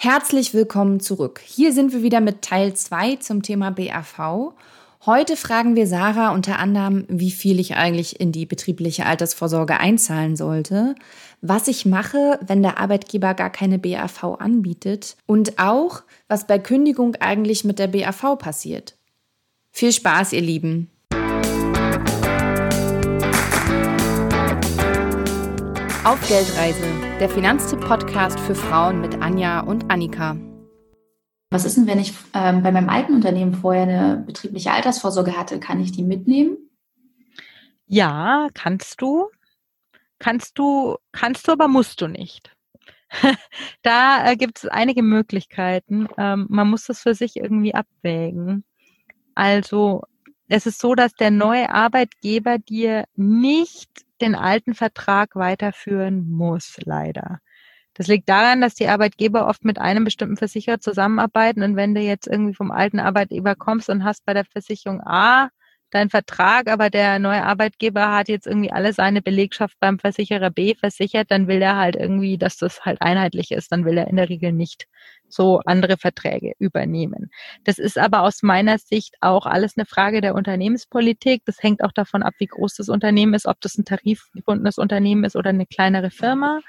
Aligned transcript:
Herzlich 0.00 0.54
willkommen 0.54 1.00
zurück. 1.00 1.40
Hier 1.44 1.72
sind 1.72 1.92
wir 1.92 2.04
wieder 2.04 2.20
mit 2.20 2.42
Teil 2.42 2.72
2 2.72 3.16
zum 3.16 3.42
Thema 3.42 3.72
BAV. 3.72 4.52
Heute 5.04 5.36
fragen 5.36 5.74
wir 5.74 5.88
Sarah 5.88 6.30
unter 6.30 6.60
anderem, 6.60 7.04
wie 7.08 7.32
viel 7.32 7.58
ich 7.58 7.74
eigentlich 7.74 8.20
in 8.20 8.30
die 8.30 8.46
betriebliche 8.46 9.06
Altersvorsorge 9.06 9.80
einzahlen 9.80 10.36
sollte, 10.36 10.94
was 11.40 11.66
ich 11.66 11.84
mache, 11.84 12.38
wenn 12.46 12.62
der 12.62 12.78
Arbeitgeber 12.78 13.34
gar 13.34 13.50
keine 13.50 13.80
BAV 13.80 14.36
anbietet 14.38 15.16
und 15.26 15.58
auch, 15.58 16.04
was 16.28 16.46
bei 16.46 16.60
Kündigung 16.60 17.16
eigentlich 17.16 17.64
mit 17.64 17.80
der 17.80 17.88
BAV 17.88 18.38
passiert. 18.38 18.94
Viel 19.72 19.92
Spaß, 19.92 20.32
ihr 20.32 20.42
Lieben! 20.42 20.92
Auf 26.04 26.28
Geldreise, 26.28 26.84
der 27.20 27.28
Finanztipp-Podcast 27.28 28.38
für 28.38 28.54
Frauen 28.54 29.00
mit 29.00 29.20
Anja 29.20 29.58
und 29.58 29.90
Annika. 29.90 30.36
Was 31.50 31.64
ist 31.64 31.76
denn, 31.76 31.88
wenn 31.88 31.98
ich 31.98 32.14
ähm, 32.32 32.62
bei 32.62 32.70
meinem 32.70 32.88
alten 32.88 33.12
Unternehmen 33.12 33.54
vorher 33.54 33.82
eine 33.82 34.22
betriebliche 34.24 34.70
Altersvorsorge 34.70 35.36
hatte? 35.36 35.58
Kann 35.58 35.80
ich 35.80 35.90
die 35.90 36.04
mitnehmen? 36.04 36.58
Ja, 37.86 38.46
kannst 38.54 39.02
du. 39.02 39.30
Kannst 40.20 40.60
du, 40.60 40.96
kannst 41.10 41.48
du, 41.48 41.52
aber 41.52 41.66
musst 41.66 42.00
du 42.00 42.06
nicht. 42.06 42.54
da 43.82 44.30
äh, 44.30 44.36
gibt 44.36 44.58
es 44.58 44.66
einige 44.66 45.02
Möglichkeiten. 45.02 46.06
Ähm, 46.18 46.46
man 46.48 46.70
muss 46.70 46.84
das 46.84 47.00
für 47.00 47.14
sich 47.14 47.34
irgendwie 47.36 47.74
abwägen. 47.74 48.64
Also 49.34 50.02
es 50.46 50.66
ist 50.66 50.80
so, 50.80 50.94
dass 50.94 51.14
der 51.14 51.32
neue 51.32 51.70
Arbeitgeber 51.70 52.58
dir 52.58 53.06
nicht 53.16 54.07
den 54.18 54.34
alten 54.34 54.74
Vertrag 54.74 55.36
weiterführen 55.36 56.28
muss, 56.30 56.76
leider. 56.84 57.40
Das 57.94 58.06
liegt 58.06 58.28
daran, 58.28 58.60
dass 58.60 58.74
die 58.76 58.88
Arbeitgeber 58.88 59.48
oft 59.48 59.64
mit 59.64 59.78
einem 59.80 60.04
bestimmten 60.04 60.36
Versicherer 60.36 60.78
zusammenarbeiten 60.80 61.62
und 61.62 61.76
wenn 61.76 61.94
du 61.94 62.00
jetzt 62.00 62.28
irgendwie 62.28 62.54
vom 62.54 62.70
alten 62.70 63.00
Arbeitgeber 63.00 63.56
kommst 63.56 63.90
und 63.90 64.04
hast 64.04 64.24
bei 64.24 64.34
der 64.34 64.44
Versicherung 64.44 65.00
A 65.00 65.50
deinen 65.90 66.10
Vertrag, 66.10 66.70
aber 66.70 66.90
der 66.90 67.18
neue 67.18 67.42
Arbeitgeber 67.44 68.14
hat 68.14 68.28
jetzt 68.28 68.46
irgendwie 68.46 68.70
alle 68.70 68.92
seine 68.92 69.22
Belegschaft 69.22 69.76
beim 69.80 69.98
Versicherer 69.98 70.50
B 70.50 70.74
versichert, 70.74 71.30
dann 71.30 71.48
will 71.48 71.62
er 71.62 71.76
halt 71.76 71.96
irgendwie, 71.96 72.38
dass 72.38 72.56
das 72.58 72.84
halt 72.84 73.00
einheitlich 73.02 73.50
ist, 73.52 73.72
dann 73.72 73.84
will 73.84 73.98
er 73.98 74.08
in 74.08 74.16
der 74.16 74.28
Regel 74.28 74.52
nicht 74.52 74.86
so 75.28 75.60
andere 75.64 75.96
Verträge 75.96 76.52
übernehmen. 76.58 77.30
Das 77.64 77.78
ist 77.78 77.98
aber 77.98 78.22
aus 78.22 78.42
meiner 78.42 78.78
Sicht 78.78 79.16
auch 79.20 79.46
alles 79.46 79.76
eine 79.76 79.86
Frage 79.86 80.20
der 80.20 80.34
Unternehmenspolitik. 80.34 81.42
Das 81.44 81.62
hängt 81.62 81.82
auch 81.84 81.92
davon 81.92 82.22
ab, 82.22 82.34
wie 82.38 82.46
groß 82.46 82.74
das 82.76 82.88
Unternehmen 82.88 83.34
ist, 83.34 83.46
ob 83.46 83.60
das 83.60 83.76
ein 83.78 83.84
tarifgebundenes 83.84 84.78
Unternehmen 84.78 85.24
ist 85.24 85.36
oder 85.36 85.50
eine 85.50 85.66
kleinere 85.66 86.10
Firma, 86.10 86.60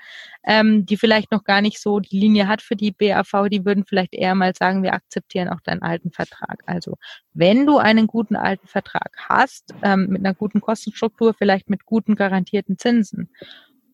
ähm, 0.45 0.85
die 0.85 0.97
vielleicht 0.97 1.31
noch 1.31 1.43
gar 1.43 1.61
nicht 1.61 1.79
so 1.79 1.99
die 1.99 2.19
Linie 2.19 2.47
hat 2.47 2.61
für 2.61 2.75
die 2.75 2.91
BAV. 2.91 3.49
Die 3.49 3.65
würden 3.65 3.85
vielleicht 3.85 4.13
eher 4.13 4.35
mal 4.35 4.53
sagen, 4.55 4.83
wir 4.83 4.93
akzeptieren 4.93 5.49
auch 5.49 5.61
deinen 5.61 5.81
alten 5.81 6.11
Vertrag. 6.11 6.63
Also 6.65 6.97
wenn 7.33 7.65
du 7.65 7.77
einen 7.77 8.07
guten 8.07 8.35
alten 8.35 8.67
Vertrag 8.67 9.15
hast, 9.29 9.73
ähm, 9.83 10.07
mit 10.09 10.25
einer 10.25 10.33
guten 10.33 10.61
Kostenstruktur, 10.61 11.33
vielleicht 11.33 11.69
mit 11.69 11.85
guten 11.85 12.15
garantierten 12.15 12.77
Zinsen 12.77 13.29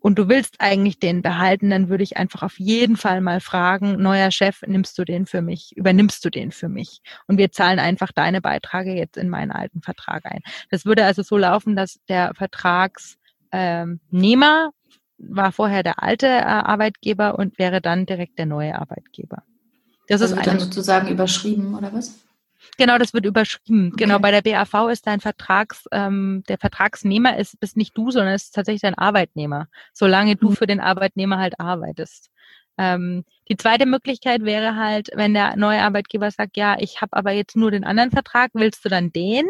und 0.05 0.19
du 0.19 0.29
willst 0.29 0.57
eigentlich 0.59 0.99
den 0.99 1.23
behalten, 1.23 1.71
dann 1.71 1.89
würde 1.89 2.03
ich 2.03 2.15
einfach 2.15 2.43
auf 2.43 2.59
jeden 2.59 2.95
Fall 2.95 3.21
mal 3.21 3.39
fragen, 3.39 3.99
neuer 3.99 4.29
Chef, 4.29 4.61
nimmst 4.67 4.95
du 4.99 5.03
den 5.03 5.25
für 5.25 5.41
mich, 5.41 5.75
übernimmst 5.75 6.23
du 6.23 6.29
den 6.29 6.51
für 6.51 6.69
mich? 6.69 7.01
Und 7.25 7.39
wir 7.39 7.51
zahlen 7.51 7.79
einfach 7.79 8.11
deine 8.11 8.39
Beiträge 8.39 8.93
jetzt 8.93 9.17
in 9.17 9.29
meinen 9.29 9.49
alten 9.49 9.81
Vertrag 9.81 10.27
ein. 10.27 10.41
Das 10.69 10.85
würde 10.85 11.05
also 11.05 11.23
so 11.23 11.39
laufen, 11.39 11.75
dass 11.75 11.97
der 12.07 12.35
Vertragsnehmer 12.35 14.69
war 15.17 15.51
vorher 15.51 15.81
der 15.81 16.03
alte 16.03 16.27
äh, 16.27 16.43
Arbeitgeber 16.43 17.39
und 17.39 17.57
wäre 17.57 17.81
dann 17.81 18.05
direkt 18.05 18.37
der 18.37 18.45
neue 18.45 18.79
Arbeitgeber. 18.79 19.41
Das 20.07 20.21
also 20.21 20.35
ist 20.35 20.45
dann 20.45 20.59
sozusagen 20.59 21.07
überschrieben 21.07 21.73
oder 21.73 21.91
was? 21.91 22.24
Genau, 22.77 22.97
das 22.97 23.13
wird 23.13 23.25
überschrieben. 23.25 23.91
Okay. 23.93 24.03
Genau, 24.03 24.19
bei 24.19 24.31
der 24.31 24.41
BAV 24.41 24.89
ist 24.91 25.07
dein 25.07 25.19
Vertrags, 25.19 25.85
ähm, 25.91 26.43
der 26.47 26.57
Vertragsnehmer 26.57 27.37
ist, 27.37 27.59
bist 27.59 27.77
nicht 27.77 27.97
du, 27.97 28.11
sondern 28.11 28.33
ist 28.33 28.53
tatsächlich 28.53 28.81
dein 28.81 28.97
Arbeitnehmer, 28.97 29.67
solange 29.93 30.35
du 30.35 30.49
mhm. 30.49 30.55
für 30.55 30.67
den 30.67 30.79
Arbeitnehmer 30.79 31.37
halt 31.37 31.59
arbeitest. 31.59 32.29
Ähm, 32.77 33.23
die 33.49 33.57
zweite 33.57 33.85
Möglichkeit 33.85 34.43
wäre 34.43 34.75
halt, 34.75 35.09
wenn 35.13 35.33
der 35.33 35.55
neue 35.55 35.81
Arbeitgeber 35.81 36.29
sagt, 36.31 36.57
ja, 36.57 36.75
ich 36.79 37.01
habe 37.01 37.15
aber 37.15 37.31
jetzt 37.31 37.55
nur 37.55 37.71
den 37.71 37.85
anderen 37.85 38.11
Vertrag, 38.11 38.51
willst 38.53 38.83
du 38.83 38.89
dann 38.89 39.11
den? 39.11 39.45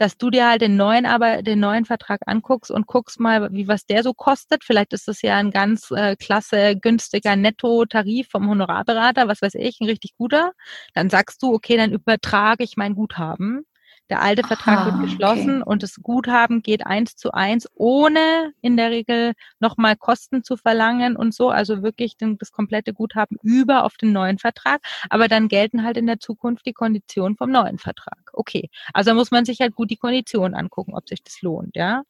Dass 0.00 0.16
du 0.16 0.30
dir 0.30 0.48
halt 0.48 0.62
den 0.62 0.76
neuen, 0.76 1.04
aber 1.04 1.42
den 1.42 1.60
neuen 1.60 1.84
Vertrag 1.84 2.20
anguckst 2.24 2.70
und 2.70 2.86
guckst 2.86 3.20
mal, 3.20 3.52
wie 3.52 3.68
was 3.68 3.84
der 3.84 4.02
so 4.02 4.14
kostet. 4.14 4.64
Vielleicht 4.64 4.94
ist 4.94 5.06
das 5.08 5.20
ja 5.20 5.36
ein 5.36 5.50
ganz 5.50 5.90
äh, 5.90 6.16
klasse, 6.16 6.74
günstiger 6.74 7.36
Netto-Tarif 7.36 8.28
vom 8.30 8.48
Honorarberater, 8.48 9.28
was 9.28 9.42
weiß 9.42 9.56
ich, 9.56 9.78
ein 9.80 9.88
richtig 9.88 10.16
guter. 10.16 10.52
Dann 10.94 11.10
sagst 11.10 11.42
du, 11.42 11.52
okay, 11.52 11.76
dann 11.76 11.92
übertrage 11.92 12.64
ich 12.64 12.78
mein 12.78 12.94
Guthaben 12.94 13.66
der 14.10 14.20
alte 14.20 14.42
Vertrag 14.42 14.78
Aha, 14.78 14.86
wird 14.86 15.10
geschlossen 15.10 15.62
okay. 15.62 15.70
und 15.70 15.82
das 15.82 15.94
Guthaben 16.02 16.62
geht 16.62 16.84
eins 16.86 17.16
zu 17.16 17.32
eins, 17.32 17.68
ohne 17.74 18.52
in 18.60 18.76
der 18.76 18.90
Regel 18.90 19.32
nochmal 19.60 19.96
Kosten 19.96 20.42
zu 20.42 20.56
verlangen 20.56 21.16
und 21.16 21.32
so. 21.32 21.48
Also 21.48 21.82
wirklich 21.82 22.16
den, 22.16 22.36
das 22.36 22.50
komplette 22.50 22.92
Guthaben 22.92 23.38
über 23.42 23.84
auf 23.84 23.96
den 23.96 24.12
neuen 24.12 24.38
Vertrag. 24.38 24.80
Aber 25.08 25.28
dann 25.28 25.48
gelten 25.48 25.84
halt 25.84 25.96
in 25.96 26.06
der 26.06 26.18
Zukunft 26.18 26.66
die 26.66 26.72
Konditionen 26.72 27.36
vom 27.36 27.50
neuen 27.50 27.78
Vertrag. 27.78 28.18
Okay. 28.32 28.68
Also 28.92 29.14
muss 29.14 29.30
man 29.30 29.44
sich 29.44 29.60
halt 29.60 29.74
gut 29.74 29.90
die 29.90 29.96
Konditionen 29.96 30.54
angucken, 30.54 30.94
ob 30.94 31.08
sich 31.08 31.22
das 31.22 31.40
lohnt, 31.40 31.76
ja. 31.76 32.02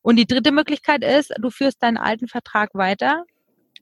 Und 0.00 0.16
die 0.16 0.26
dritte 0.26 0.52
Möglichkeit 0.52 1.02
ist, 1.02 1.34
du 1.38 1.50
führst 1.50 1.82
deinen 1.82 1.96
alten 1.96 2.28
Vertrag 2.28 2.70
weiter 2.74 3.24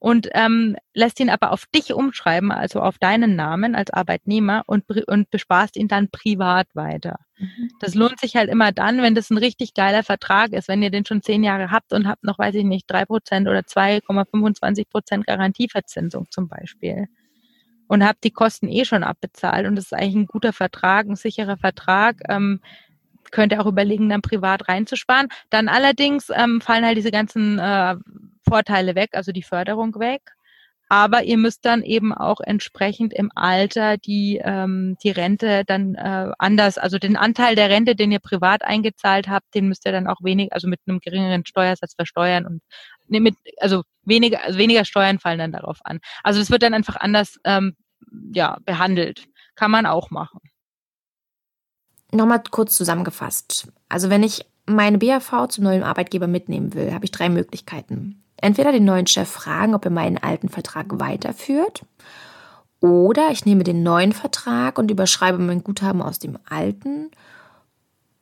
und 0.07 0.29
ähm, 0.35 0.77
lässt 0.95 1.19
ihn 1.19 1.31
aber 1.31 1.51
auf 1.51 1.65
dich 1.75 1.93
umschreiben, 1.93 2.53
also 2.53 2.81
auf 2.81 2.97
deinen 2.97 3.35
Namen 3.35 3.75
als 3.75 3.91
Arbeitnehmer 3.91 4.63
und, 4.69 4.85
und 5.09 5.31
besparst 5.33 5.77
ihn 5.77 5.89
dann 5.89 6.11
privat 6.11 6.69
weiter. 6.75 7.19
Mhm. 7.39 7.71
Das 7.81 7.97
lohnt 7.97 8.21
sich 8.21 8.37
halt 8.37 8.49
immer 8.49 8.71
dann, 8.71 9.03
wenn 9.03 9.17
das 9.17 9.31
ein 9.31 9.37
richtig 9.37 9.75
geiler 9.75 10.05
Vertrag 10.05 10.53
ist, 10.53 10.69
wenn 10.69 10.81
ihr 10.81 10.93
den 10.93 11.05
schon 11.05 11.23
zehn 11.23 11.43
Jahre 11.43 11.73
habt 11.73 11.93
und 11.93 12.07
habt 12.07 12.23
noch, 12.23 12.39
weiß 12.39 12.55
ich 12.55 12.63
nicht, 12.63 12.89
drei 12.89 13.05
Prozent 13.05 13.49
oder 13.49 13.63
2,25 13.63 14.89
Prozent 14.89 15.27
Garantieverzinsung 15.27 16.29
zum 16.31 16.47
Beispiel. 16.47 17.07
Und 17.89 18.05
habt 18.05 18.23
die 18.23 18.31
Kosten 18.31 18.69
eh 18.69 18.85
schon 18.85 19.03
abbezahlt 19.03 19.67
und 19.67 19.75
das 19.75 19.87
ist 19.87 19.93
eigentlich 19.93 20.15
ein 20.15 20.27
guter 20.27 20.53
Vertrag, 20.53 21.09
ein 21.09 21.17
sicherer 21.17 21.57
Vertrag. 21.57 22.19
Ähm, 22.29 22.61
könnt 23.33 23.51
ihr 23.51 23.61
auch 23.61 23.67
überlegen, 23.67 24.09
dann 24.09 24.23
privat 24.23 24.69
reinzusparen. 24.69 25.31
Dann 25.51 25.67
allerdings 25.67 26.31
ähm, 26.33 26.61
fallen 26.61 26.85
halt 26.85 26.97
diese 26.97 27.11
ganzen 27.11 27.59
äh, 27.59 27.97
Vorteile 28.49 28.95
weg, 28.95 29.11
also 29.13 29.33
die 29.33 29.43
Förderung 29.43 29.99
weg. 29.99 30.23
Aber 30.89 31.25
ihr 31.25 31.37
müsst 31.37 31.65
dann 31.65 31.83
eben 31.83 32.15
auch 32.15 32.41
entsprechend 32.41 33.13
im 33.13 33.33
Alter 33.35 33.97
die, 33.97 34.41
ähm, 34.43 34.97
die 35.03 35.11
Rente 35.11 35.65
dann 35.67 35.97
äh, 35.97 36.31
anders, 36.39 36.79
also 36.79 36.99
den 36.99 37.17
Anteil 37.17 37.57
der 37.57 37.71
Rente, 37.71 37.97
den 37.97 38.13
ihr 38.13 38.21
privat 38.21 38.63
eingezahlt 38.63 39.29
habt, 39.29 39.53
den 39.55 39.67
müsst 39.67 39.85
ihr 39.85 39.91
dann 39.91 40.07
auch 40.07 40.19
wenig, 40.23 40.53
also 40.53 40.69
mit 40.69 40.81
einem 40.87 41.01
geringeren 41.01 41.45
Steuersatz 41.45 41.95
versteuern 41.95 42.47
und 42.47 42.63
nee, 43.09 43.19
mit, 43.19 43.35
also 43.59 43.83
weniger, 44.05 44.45
also 44.45 44.59
weniger 44.59 44.85
Steuern 44.85 45.19
fallen 45.19 45.41
dann 45.41 45.53
darauf 45.53 45.79
an. 45.83 45.99
Also 46.23 46.41
es 46.41 46.51
wird 46.51 46.63
dann 46.63 46.75
einfach 46.75 46.97
anders 46.97 47.37
ähm, 47.45 47.75
ja, 48.33 48.59
behandelt. 48.65 49.27
Kann 49.57 49.73
man 49.73 49.87
auch 49.87 50.11
machen. 50.11 50.39
Nochmal 52.13 52.43
kurz 52.49 52.77
zusammengefasst. 52.77 53.73
Also 53.89 54.11
wenn 54.11 54.23
ich 54.23 54.47
meine 54.67 54.99
BAV 54.99 55.49
zum 55.49 55.65
neuen 55.65 55.83
Arbeitgeber 55.83 56.29
mitnehmen 56.29 56.75
will, 56.75 56.93
habe 56.93 57.05
ich 57.05 57.11
drei 57.11 57.29
Möglichkeiten. 57.29 58.23
Entweder 58.39 58.73
den 58.73 58.85
neuen 58.85 59.07
Chef 59.07 59.29
fragen, 59.29 59.75
ob 59.75 59.85
er 59.85 59.91
meinen 59.91 60.19
alten 60.19 60.49
Vertrag 60.49 60.87
weiterführt, 61.01 61.85
oder 62.81 63.31
ich 63.31 63.47
nehme 63.47 63.65
den 63.65 63.83
neuen 63.83 64.13
Vertrag 64.13 64.79
und 64.79 64.91
überschreibe 64.91 65.39
mein 65.39 65.65
Guthaben 65.65 66.03
aus 66.03 66.19
dem 66.19 66.39
alten. 66.49 67.11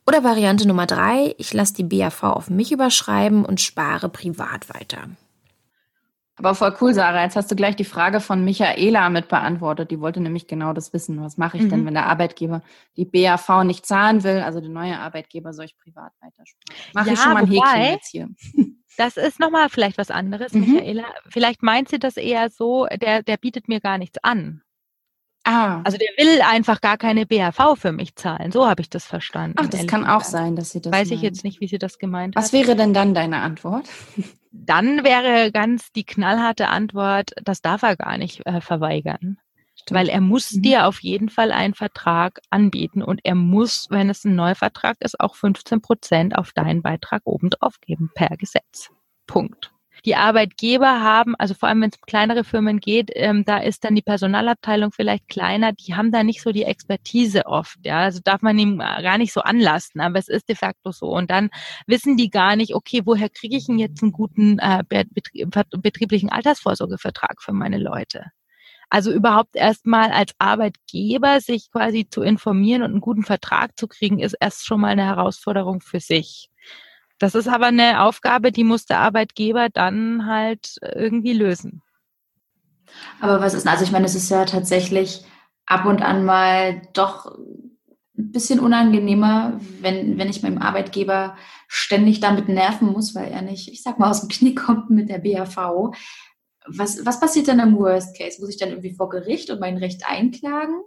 Oder 0.07 0.23
Variante 0.23 0.67
Nummer 0.67 0.85
drei, 0.85 1.35
ich 1.37 1.53
lasse 1.53 1.73
die 1.73 1.83
BAV 1.83 2.23
auf 2.23 2.49
mich 2.49 2.71
überschreiben 2.71 3.43
und 3.43 3.59
spare 3.59 4.07
privat 4.07 4.73
weiter. 4.73 5.09
Aber 6.37 6.53
voll 6.53 6.75
cool, 6.81 6.93
Sarah. 6.93 7.23
Jetzt 7.23 7.37
hast 7.37 7.49
du 7.49 7.55
gleich 7.55 7.75
die 7.75 7.85
Frage 7.85 8.19
von 8.19 8.43
Michaela 8.43 9.09
mit 9.09 9.29
beantwortet. 9.29 9.89
Die 9.89 10.01
wollte 10.01 10.19
nämlich 10.19 10.47
genau 10.47 10.73
das 10.73 10.91
wissen. 10.91 11.21
Was 11.21 11.37
mache 11.37 11.57
ich 11.57 11.63
mhm. 11.63 11.69
denn, 11.69 11.85
wenn 11.85 11.93
der 11.93 12.07
Arbeitgeber 12.07 12.61
die 12.97 13.05
BAV 13.05 13.63
nicht 13.63 13.85
zahlen 13.85 14.23
will? 14.23 14.41
Also 14.41 14.59
der 14.59 14.69
neue 14.69 14.99
Arbeitgeber 14.99 15.53
soll 15.53 15.65
ich 15.65 15.77
privat 15.77 16.11
weitersparen. 16.19 16.93
Mache 16.93 17.07
ja, 17.07 17.13
ich 17.13 17.19
schon 17.19 17.33
mal 17.33 17.43
ein 17.43 17.47
Häkchen 17.47 17.81
jetzt 17.81 18.09
hier. 18.09 18.29
Das 18.97 19.17
ist 19.17 19.41
nochmal 19.41 19.67
vielleicht 19.67 19.97
was 19.97 20.09
anderes, 20.09 20.53
mhm. 20.53 20.61
Michaela. 20.61 21.03
Vielleicht 21.27 21.61
meint 21.61 21.89
sie 21.89 21.99
das 21.99 22.15
eher 22.15 22.49
so, 22.49 22.87
der, 23.01 23.23
der 23.23 23.35
bietet 23.35 23.67
mir 23.67 23.81
gar 23.81 23.97
nichts 23.97 24.19
an. 24.23 24.61
Ah. 25.43 25.81
Also 25.83 25.97
der 25.97 26.07
will 26.17 26.41
einfach 26.41 26.81
gar 26.81 26.97
keine 26.97 27.25
BAV 27.25 27.77
für 27.77 27.91
mich 27.91 28.15
zahlen. 28.15 28.51
So 28.51 28.65
habe 28.65 28.81
ich 28.81 28.89
das 28.89 29.05
verstanden. 29.05 29.57
Ach, 29.59 29.67
das 29.67 29.85
kann 29.85 30.05
auch 30.05 30.23
sein, 30.23 30.55
dass 30.55 30.71
sie 30.71 30.81
das. 30.81 30.91
Weiß 30.91 31.09
meint. 31.09 31.11
ich 31.11 31.21
jetzt 31.21 31.43
nicht, 31.43 31.61
wie 31.61 31.67
sie 31.67 31.77
das 31.77 31.99
gemeint 31.99 32.35
hat. 32.35 32.43
Was 32.43 32.51
wäre 32.51 32.75
denn 32.75 32.93
dann 32.93 33.13
deine 33.13 33.41
Antwort? 33.41 33.87
Dann 34.63 35.03
wäre 35.03 35.51
ganz 35.51 35.91
die 35.91 36.05
knallharte 36.05 36.69
Antwort, 36.69 37.31
das 37.43 37.61
darf 37.61 37.83
er 37.83 37.95
gar 37.95 38.17
nicht 38.17 38.45
äh, 38.45 38.61
verweigern. 38.61 39.37
Stimmt. 39.75 39.99
Weil 39.99 40.09
er 40.09 40.21
muss 40.21 40.53
mhm. 40.53 40.61
dir 40.61 40.87
auf 40.87 41.01
jeden 41.01 41.29
Fall 41.29 41.51
einen 41.51 41.73
Vertrag 41.73 42.39
anbieten 42.49 43.03
und 43.03 43.19
er 43.23 43.35
muss, 43.35 43.87
wenn 43.89 44.09
es 44.09 44.23
ein 44.23 44.35
Neuvertrag 44.35 44.97
ist, 45.01 45.19
auch 45.19 45.35
15 45.35 45.81
Prozent 45.81 46.37
auf 46.37 46.53
deinen 46.53 46.81
Beitrag 46.81 47.21
obendrauf 47.25 47.79
geben 47.81 48.09
per 48.15 48.37
Gesetz. 48.37 48.89
Punkt. 49.27 49.74
Die 50.05 50.15
Arbeitgeber 50.15 51.01
haben, 51.01 51.35
also 51.35 51.55
vor 51.55 51.67
allem 51.67 51.81
wenn 51.81 51.89
es 51.89 51.97
um 51.97 52.05
kleinere 52.05 52.43
Firmen 52.43 52.79
geht, 52.79 53.09
ähm, 53.15 53.43
da 53.43 53.57
ist 53.57 53.83
dann 53.83 53.95
die 53.95 54.03
Personalabteilung 54.03 54.91
vielleicht 54.91 55.27
kleiner, 55.27 55.73
die 55.73 55.95
haben 55.95 56.11
da 56.11 56.23
nicht 56.23 56.43
so 56.43 56.51
die 56.51 56.63
Expertise 56.63 57.47
oft. 57.47 57.79
Ja, 57.83 58.01
also 58.01 58.19
darf 58.23 58.43
man 58.43 58.59
ihm 58.59 58.77
gar 58.77 59.17
nicht 59.17 59.33
so 59.33 59.41
anlasten, 59.41 60.01
aber 60.01 60.19
es 60.19 60.27
ist 60.27 60.47
de 60.47 60.55
facto 60.55 60.91
so. 60.91 61.07
Und 61.07 61.31
dann 61.31 61.49
wissen 61.87 62.17
die 62.17 62.29
gar 62.29 62.55
nicht, 62.55 62.75
okay, 62.75 63.01
woher 63.03 63.29
kriege 63.29 63.57
ich 63.57 63.65
denn 63.65 63.79
jetzt 63.79 64.03
einen 64.03 64.11
guten 64.11 64.59
äh, 64.59 64.83
betrieblichen 65.71 66.29
Altersvorsorgevertrag 66.29 67.41
für 67.41 67.53
meine 67.53 67.79
Leute? 67.79 68.25
Also 68.91 69.11
überhaupt 69.11 69.55
erstmal 69.55 70.11
als 70.11 70.33
Arbeitgeber 70.37 71.41
sich 71.41 71.71
quasi 71.71 72.07
zu 72.07 72.21
informieren 72.21 72.83
und 72.83 72.91
einen 72.91 73.01
guten 73.01 73.23
Vertrag 73.23 73.77
zu 73.77 73.87
kriegen, 73.87 74.19
ist 74.19 74.35
erst 74.39 74.65
schon 74.65 74.81
mal 74.81 74.89
eine 74.89 75.05
Herausforderung 75.05 75.81
für 75.81 75.99
sich. 75.99 76.49
Das 77.19 77.35
ist 77.35 77.47
aber 77.47 77.67
eine 77.67 78.01
Aufgabe, 78.01 78.51
die 78.51 78.63
muss 78.63 78.85
der 78.85 78.99
Arbeitgeber 78.99 79.69
dann 79.69 80.25
halt 80.25 80.75
irgendwie 80.81 81.33
lösen. 81.33 81.81
Aber 83.19 83.41
was 83.41 83.53
ist, 83.53 83.67
also 83.67 83.83
ich 83.83 83.91
meine, 83.91 84.05
es 84.05 84.15
ist 84.15 84.29
ja 84.29 84.45
tatsächlich 84.45 85.23
ab 85.65 85.85
und 85.85 86.01
an 86.01 86.25
mal 86.25 86.81
doch 86.93 87.37
ein 88.17 88.31
bisschen 88.31 88.59
unangenehmer, 88.59 89.59
wenn, 89.81 90.17
wenn 90.17 90.29
ich 90.29 90.43
meinem 90.43 90.59
Arbeitgeber 90.59 91.35
ständig 91.67 92.19
damit 92.19 92.47
nerven 92.47 92.91
muss, 92.91 93.15
weil 93.15 93.31
er 93.31 93.41
nicht, 93.41 93.71
ich 93.71 93.83
sag 93.83 93.99
mal, 93.99 94.09
aus 94.09 94.21
dem 94.21 94.29
Knick 94.29 94.59
kommt 94.59 94.89
mit 94.89 95.09
der 95.09 95.19
BAV. 95.19 95.91
Was, 96.67 97.05
was 97.05 97.19
passiert 97.19 97.47
dann 97.47 97.59
im 97.59 97.77
Worst 97.77 98.17
Case? 98.17 98.39
Muss 98.39 98.49
ich 98.49 98.57
dann 98.57 98.69
irgendwie 98.69 98.93
vor 98.93 99.09
Gericht 99.09 99.49
und 99.49 99.59
mein 99.59 99.77
Recht 99.77 100.07
einklagen? 100.07 100.81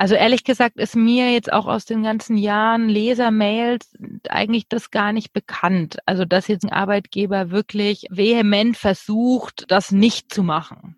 Also 0.00 0.14
ehrlich 0.14 0.44
gesagt 0.44 0.78
ist 0.78 0.96
mir 0.96 1.30
jetzt 1.30 1.52
auch 1.52 1.66
aus 1.66 1.84
den 1.84 2.02
ganzen 2.02 2.38
Jahren 2.38 2.88
Lesermails 2.88 3.92
eigentlich 4.30 4.66
das 4.66 4.90
gar 4.90 5.12
nicht 5.12 5.34
bekannt. 5.34 5.98
Also 6.06 6.24
dass 6.24 6.48
jetzt 6.48 6.64
ein 6.64 6.72
Arbeitgeber 6.72 7.50
wirklich 7.50 8.06
vehement 8.08 8.78
versucht, 8.78 9.66
das 9.68 9.92
nicht 9.92 10.32
zu 10.32 10.42
machen. 10.42 10.96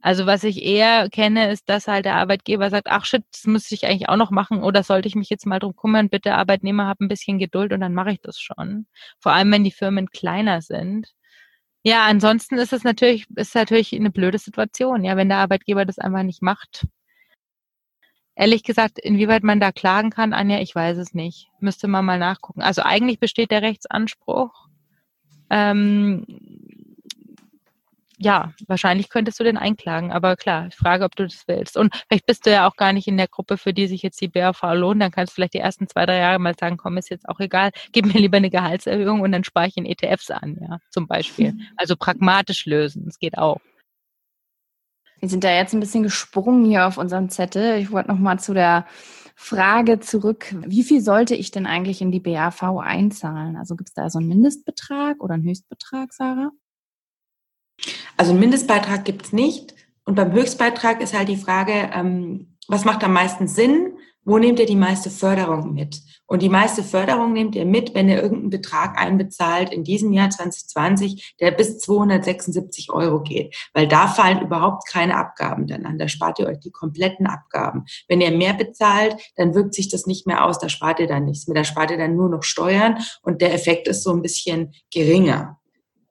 Also 0.00 0.26
was 0.26 0.44
ich 0.44 0.62
eher 0.62 1.10
kenne, 1.10 1.50
ist, 1.50 1.68
dass 1.68 1.88
halt 1.88 2.04
der 2.04 2.14
Arbeitgeber 2.14 2.70
sagt, 2.70 2.86
ach 2.88 3.04
shit, 3.04 3.24
das 3.32 3.46
müsste 3.46 3.74
ich 3.74 3.84
eigentlich 3.84 4.08
auch 4.08 4.16
noch 4.16 4.30
machen 4.30 4.62
oder 4.62 4.84
sollte 4.84 5.08
ich 5.08 5.16
mich 5.16 5.28
jetzt 5.28 5.44
mal 5.44 5.58
drum 5.58 5.74
kümmern, 5.74 6.08
bitte 6.08 6.34
Arbeitnehmer, 6.34 6.86
hab 6.86 7.00
ein 7.00 7.08
bisschen 7.08 7.40
Geduld 7.40 7.72
und 7.72 7.80
dann 7.80 7.94
mache 7.94 8.12
ich 8.12 8.20
das 8.22 8.38
schon. 8.38 8.86
Vor 9.18 9.32
allem, 9.32 9.50
wenn 9.50 9.64
die 9.64 9.72
Firmen 9.72 10.08
kleiner 10.08 10.62
sind. 10.62 11.08
Ja, 11.82 12.06
ansonsten 12.06 12.58
ist 12.58 12.72
es 12.72 12.84
natürlich, 12.84 13.26
ist 13.34 13.56
natürlich 13.56 13.92
eine 13.92 14.12
blöde 14.12 14.38
Situation, 14.38 15.02
ja, 15.02 15.16
wenn 15.16 15.28
der 15.30 15.38
Arbeitgeber 15.38 15.84
das 15.84 15.98
einfach 15.98 16.22
nicht 16.22 16.42
macht. 16.42 16.86
Ehrlich 18.34 18.62
gesagt, 18.62 18.98
inwieweit 18.98 19.42
man 19.42 19.60
da 19.60 19.72
klagen 19.72 20.10
kann, 20.10 20.32
Anja, 20.32 20.60
ich 20.60 20.74
weiß 20.74 20.96
es 20.98 21.14
nicht. 21.14 21.48
Müsste 21.60 21.88
man 21.88 22.04
mal 22.04 22.18
nachgucken. 22.18 22.62
Also 22.62 22.82
eigentlich 22.82 23.18
besteht 23.20 23.50
der 23.50 23.62
Rechtsanspruch. 23.62 24.68
Ähm, 25.50 26.24
ja, 28.22 28.52
wahrscheinlich 28.66 29.08
könntest 29.08 29.40
du 29.40 29.44
den 29.44 29.56
einklagen, 29.56 30.12
aber 30.12 30.36
klar, 30.36 30.66
ich 30.68 30.76
frage, 30.76 31.04
ob 31.04 31.16
du 31.16 31.24
das 31.24 31.44
willst. 31.46 31.78
Und 31.78 31.94
vielleicht 32.06 32.26
bist 32.26 32.44
du 32.44 32.50
ja 32.50 32.68
auch 32.68 32.76
gar 32.76 32.92
nicht 32.92 33.08
in 33.08 33.16
der 33.16 33.28
Gruppe, 33.28 33.56
für 33.56 33.72
die 33.72 33.86
sich 33.86 34.02
jetzt 34.02 34.20
die 34.20 34.28
BAV 34.28 34.62
lohnt, 34.74 35.00
dann 35.00 35.10
kannst 35.10 35.32
du 35.32 35.34
vielleicht 35.36 35.54
die 35.54 35.58
ersten 35.58 35.88
zwei, 35.88 36.04
drei 36.04 36.18
Jahre 36.18 36.38
mal 36.38 36.54
sagen, 36.54 36.76
komm, 36.76 36.98
ist 36.98 37.08
jetzt 37.08 37.26
auch 37.26 37.40
egal, 37.40 37.70
gib 37.92 38.04
mir 38.04 38.20
lieber 38.20 38.36
eine 38.36 38.50
Gehaltserhöhung 38.50 39.22
und 39.22 39.32
dann 39.32 39.42
spare 39.42 39.68
ich 39.68 39.76
in 39.78 39.86
ETFs 39.86 40.30
an, 40.30 40.58
ja, 40.60 40.78
zum 40.90 41.06
Beispiel. 41.06 41.54
Also 41.76 41.96
pragmatisch 41.96 42.66
lösen, 42.66 43.06
das 43.06 43.18
geht 43.18 43.38
auch. 43.38 43.60
Wir 45.20 45.28
sind 45.28 45.44
da 45.44 45.52
jetzt 45.52 45.74
ein 45.74 45.80
bisschen 45.80 46.02
gesprungen 46.02 46.64
hier 46.64 46.86
auf 46.86 46.98
unserem 46.98 47.28
Zettel. 47.28 47.78
Ich 47.78 47.92
wollte 47.92 48.08
noch 48.08 48.18
mal 48.18 48.38
zu 48.38 48.54
der 48.54 48.86
Frage 49.36 50.00
zurück, 50.00 50.54
wie 50.66 50.82
viel 50.82 51.00
sollte 51.00 51.34
ich 51.34 51.50
denn 51.50 51.66
eigentlich 51.66 52.02
in 52.02 52.12
die 52.12 52.20
BAV 52.20 52.62
einzahlen? 52.78 53.56
Also 53.56 53.74
gibt 53.74 53.88
es 53.88 53.94
da 53.94 54.10
so 54.10 54.18
einen 54.18 54.28
Mindestbetrag 54.28 55.22
oder 55.22 55.34
einen 55.34 55.44
Höchstbetrag, 55.44 56.12
Sarah? 56.12 56.50
Also 58.16 58.32
einen 58.32 58.40
Mindestbeitrag 58.40 59.04
gibt 59.04 59.26
es 59.26 59.32
nicht. 59.32 59.74
Und 60.04 60.14
beim 60.14 60.32
Höchstbeitrag 60.32 61.00
ist 61.00 61.16
halt 61.16 61.28
die 61.28 61.36
Frage, 61.36 61.90
ähm, 61.94 62.56
was 62.68 62.84
macht 62.84 63.02
am 63.02 63.12
meisten 63.12 63.48
Sinn? 63.48 63.94
Wo 64.24 64.38
nehmt 64.38 64.58
ihr 64.58 64.66
die 64.66 64.76
meiste 64.76 65.10
Förderung 65.10 65.72
mit? 65.72 66.00
Und 66.26 66.42
die 66.42 66.48
meiste 66.48 66.84
Förderung 66.84 67.32
nehmt 67.32 67.56
ihr 67.56 67.64
mit, 67.64 67.94
wenn 67.94 68.08
ihr 68.08 68.22
irgendeinen 68.22 68.50
Betrag 68.50 68.96
einbezahlt 68.98 69.72
in 69.72 69.82
diesem 69.82 70.12
Jahr 70.12 70.30
2020, 70.30 71.34
der 71.40 71.50
bis 71.50 71.78
276 71.80 72.92
Euro 72.92 73.22
geht. 73.22 73.56
Weil 73.74 73.88
da 73.88 74.06
fallen 74.06 74.42
überhaupt 74.42 74.86
keine 74.88 75.16
Abgaben 75.16 75.66
dann 75.66 75.86
an. 75.86 75.98
Da 75.98 76.06
spart 76.06 76.38
ihr 76.38 76.46
euch 76.46 76.60
die 76.60 76.70
kompletten 76.70 77.26
Abgaben. 77.26 77.84
Wenn 78.08 78.20
ihr 78.20 78.30
mehr 78.30 78.54
bezahlt, 78.54 79.16
dann 79.36 79.54
wirkt 79.54 79.74
sich 79.74 79.88
das 79.88 80.06
nicht 80.06 80.26
mehr 80.26 80.44
aus. 80.44 80.58
Da 80.58 80.68
spart 80.68 81.00
ihr 81.00 81.08
dann 81.08 81.24
nichts 81.24 81.48
mehr. 81.48 81.56
Da 81.56 81.64
spart 81.64 81.90
ihr 81.90 81.98
dann 81.98 82.14
nur 82.14 82.28
noch 82.28 82.42
Steuern. 82.42 82.98
Und 83.22 83.40
der 83.40 83.54
Effekt 83.54 83.88
ist 83.88 84.04
so 84.04 84.12
ein 84.12 84.22
bisschen 84.22 84.72
geringer. 84.92 85.59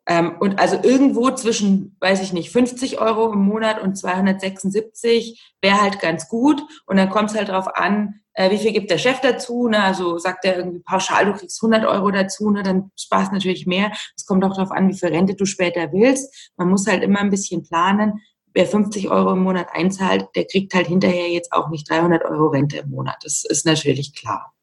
Ähm, 0.10 0.38
und 0.40 0.58
also 0.58 0.76
irgendwo 0.82 1.30
zwischen, 1.30 1.96
weiß 2.00 2.24
ich 2.24 2.34
nicht, 2.34 2.50
50 2.50 3.00
Euro 3.00 3.32
im 3.32 3.42
Monat 3.42 3.80
und 3.80 3.96
276 3.96 5.54
wäre 5.62 5.80
halt 5.80 6.00
ganz 6.00 6.28
gut. 6.28 6.64
Und 6.88 6.98
dann 6.98 7.12
kommt 7.12 7.30
es 7.30 7.38
halt 7.38 7.50
darauf 7.50 7.68
an, 7.76 8.16
äh, 8.34 8.50
wie 8.50 8.58
viel 8.58 8.72
gibt 8.72 8.90
der 8.90 8.98
Chef 8.98 9.22
dazu. 9.22 9.68
Ne? 9.68 9.84
Also 9.84 10.18
sagt 10.18 10.46
er 10.46 10.58
irgendwie 10.58 10.80
pauschal, 10.80 11.26
du 11.26 11.34
kriegst 11.34 11.62
100 11.62 11.86
Euro 11.86 12.10
dazu, 12.10 12.50
ne? 12.50 12.64
dann 12.64 12.90
sparst 12.98 13.32
natürlich 13.32 13.68
mehr. 13.68 13.92
Es 14.18 14.26
kommt 14.26 14.44
auch 14.44 14.56
darauf 14.56 14.72
an, 14.72 14.90
wie 14.90 14.98
viel 14.98 15.10
Rente 15.10 15.36
du 15.36 15.46
später 15.46 15.94
willst. 15.94 16.52
Man 16.58 16.70
muss 16.70 16.88
halt 16.88 17.04
immer 17.04 17.20
ein 17.20 17.30
bisschen 17.30 17.62
planen. 17.62 18.20
Wer 18.56 18.66
50 18.66 19.12
Euro 19.12 19.34
im 19.34 19.44
Monat 19.44 19.68
einzahlt, 19.74 20.26
der 20.36 20.46
kriegt 20.46 20.74
halt 20.74 20.88
hinterher 20.88 21.30
jetzt 21.30 21.54
auch 21.54 21.70
nicht 21.70 21.88
300 21.88 22.26
Euro 22.26 22.48
Rente 22.48 22.78
im 22.78 22.90
Monat. 22.90 23.18
Das 23.22 23.46
ist 23.48 23.64
natürlich 23.64 24.16
klar. 24.16 24.56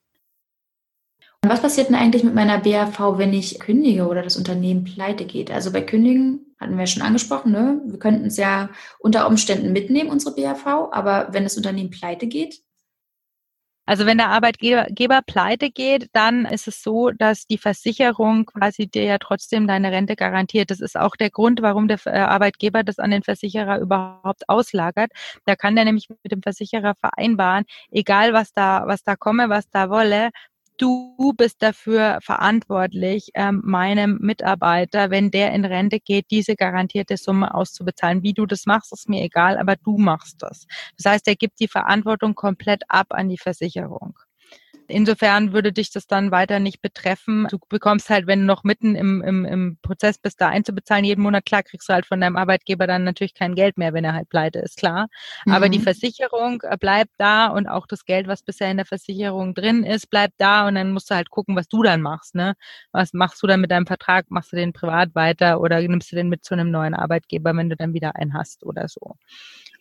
Was 1.48 1.62
passiert 1.62 1.88
denn 1.88 1.94
eigentlich 1.94 2.24
mit 2.24 2.34
meiner 2.34 2.58
BAV, 2.58 3.18
wenn 3.18 3.32
ich 3.32 3.58
kündige 3.60 4.08
oder 4.08 4.22
das 4.22 4.36
Unternehmen 4.36 4.84
pleite 4.84 5.24
geht? 5.24 5.50
Also 5.50 5.72
bei 5.72 5.80
Kündigen 5.80 6.54
hatten 6.58 6.78
wir 6.78 6.86
schon 6.86 7.02
angesprochen, 7.02 7.52
ne? 7.52 7.80
wir 7.84 7.98
könnten 7.98 8.26
es 8.26 8.36
ja 8.36 8.70
unter 8.98 9.26
Umständen 9.26 9.72
mitnehmen, 9.72 10.10
unsere 10.10 10.34
BAV, 10.34 10.66
aber 10.92 11.28
wenn 11.32 11.44
das 11.44 11.56
Unternehmen 11.56 11.90
pleite 11.90 12.26
geht? 12.26 12.62
Also 13.88 14.04
wenn 14.04 14.18
der 14.18 14.30
Arbeitgeber 14.30 15.22
pleite 15.24 15.70
geht, 15.70 16.08
dann 16.12 16.44
ist 16.44 16.66
es 16.66 16.82
so, 16.82 17.12
dass 17.12 17.46
die 17.46 17.56
Versicherung 17.56 18.46
quasi 18.46 18.88
dir 18.88 19.04
ja 19.04 19.18
trotzdem 19.18 19.68
deine 19.68 19.92
Rente 19.92 20.16
garantiert. 20.16 20.72
Das 20.72 20.80
ist 20.80 20.96
auch 20.96 21.14
der 21.14 21.30
Grund, 21.30 21.62
warum 21.62 21.86
der 21.86 22.00
äh, 22.06 22.18
Arbeitgeber 22.18 22.82
das 22.82 22.98
an 22.98 23.12
den 23.12 23.22
Versicherer 23.22 23.78
überhaupt 23.78 24.48
auslagert. 24.48 25.12
Da 25.44 25.54
kann 25.54 25.76
der 25.76 25.84
nämlich 25.84 26.08
mit 26.08 26.32
dem 26.32 26.42
Versicherer 26.42 26.96
vereinbaren, 26.96 27.64
egal 27.92 28.32
was 28.32 28.52
da, 28.52 28.88
was 28.88 29.04
da 29.04 29.14
komme, 29.14 29.48
was 29.50 29.70
da 29.70 29.88
wolle, 29.88 30.30
du 30.78 31.32
bist 31.36 31.62
dafür 31.62 32.18
verantwortlich, 32.22 33.30
ähm, 33.34 33.62
meinem 33.64 34.18
Mitarbeiter, 34.20 35.10
wenn 35.10 35.30
der 35.30 35.52
in 35.52 35.64
Rente 35.64 36.00
geht, 36.00 36.26
diese 36.30 36.56
garantierte 36.56 37.16
Summe 37.16 37.54
auszubezahlen. 37.54 38.22
Wie 38.22 38.34
du 38.34 38.46
das 38.46 38.66
machst, 38.66 38.92
ist 38.92 39.08
mir 39.08 39.22
egal, 39.22 39.58
aber 39.58 39.76
du 39.76 39.98
machst 39.98 40.36
das. 40.42 40.66
Das 40.96 41.12
heißt, 41.12 41.28
er 41.28 41.36
gibt 41.36 41.60
die 41.60 41.68
Verantwortung 41.68 42.34
komplett 42.34 42.82
ab 42.88 43.08
an 43.10 43.28
die 43.28 43.38
Versicherung. 43.38 44.18
Insofern 44.88 45.52
würde 45.52 45.72
dich 45.72 45.90
das 45.90 46.06
dann 46.06 46.30
weiter 46.30 46.60
nicht 46.60 46.80
betreffen. 46.82 47.46
Du 47.50 47.58
bekommst 47.68 48.10
halt, 48.10 48.26
wenn 48.26 48.40
du 48.40 48.46
noch 48.46 48.64
mitten 48.64 48.94
im, 48.94 49.22
im, 49.22 49.44
im 49.44 49.78
Prozess 49.82 50.18
bist, 50.18 50.40
da 50.40 50.48
einzubezahlen, 50.48 51.04
jeden 51.04 51.22
Monat, 51.22 51.44
klar, 51.44 51.62
kriegst 51.62 51.88
du 51.88 51.92
halt 51.92 52.06
von 52.06 52.20
deinem 52.20 52.36
Arbeitgeber 52.36 52.86
dann 52.86 53.04
natürlich 53.04 53.34
kein 53.34 53.54
Geld 53.54 53.78
mehr, 53.78 53.92
wenn 53.92 54.04
er 54.04 54.14
halt 54.14 54.28
pleite 54.28 54.60
ist, 54.60 54.76
klar. 54.76 55.08
Mhm. 55.44 55.52
Aber 55.52 55.68
die 55.68 55.78
mhm. 55.78 55.84
Versicherung 55.84 56.62
äh, 56.62 56.76
bleibt 56.76 57.12
da 57.18 57.48
und 57.48 57.66
auch 57.66 57.86
das 57.86 58.04
Geld, 58.04 58.28
was 58.28 58.42
bisher 58.42 58.70
in 58.70 58.76
der 58.76 58.86
Versicherung 58.86 59.54
drin 59.54 59.82
ist, 59.82 60.10
bleibt 60.10 60.34
da 60.38 60.66
und 60.68 60.74
dann 60.74 60.92
musst 60.92 61.10
du 61.10 61.14
halt 61.14 61.30
gucken, 61.30 61.56
was 61.56 61.68
du 61.68 61.82
dann 61.82 62.02
machst, 62.02 62.34
ne? 62.34 62.54
Was 62.92 63.12
machst 63.12 63.42
du 63.42 63.46
dann 63.46 63.60
mit 63.60 63.70
deinem 63.70 63.86
Vertrag? 63.86 64.30
Machst 64.30 64.52
du 64.52 64.56
den 64.56 64.72
privat 64.72 65.14
weiter 65.14 65.60
oder 65.60 65.80
nimmst 65.80 66.12
du 66.12 66.16
den 66.16 66.28
mit 66.28 66.44
zu 66.44 66.54
einem 66.54 66.70
neuen 66.70 66.94
Arbeitgeber, 66.94 67.56
wenn 67.56 67.70
du 67.70 67.76
dann 67.76 67.94
wieder 67.94 68.16
einen 68.16 68.34
hast 68.34 68.64
oder 68.64 68.88
so? 68.88 69.16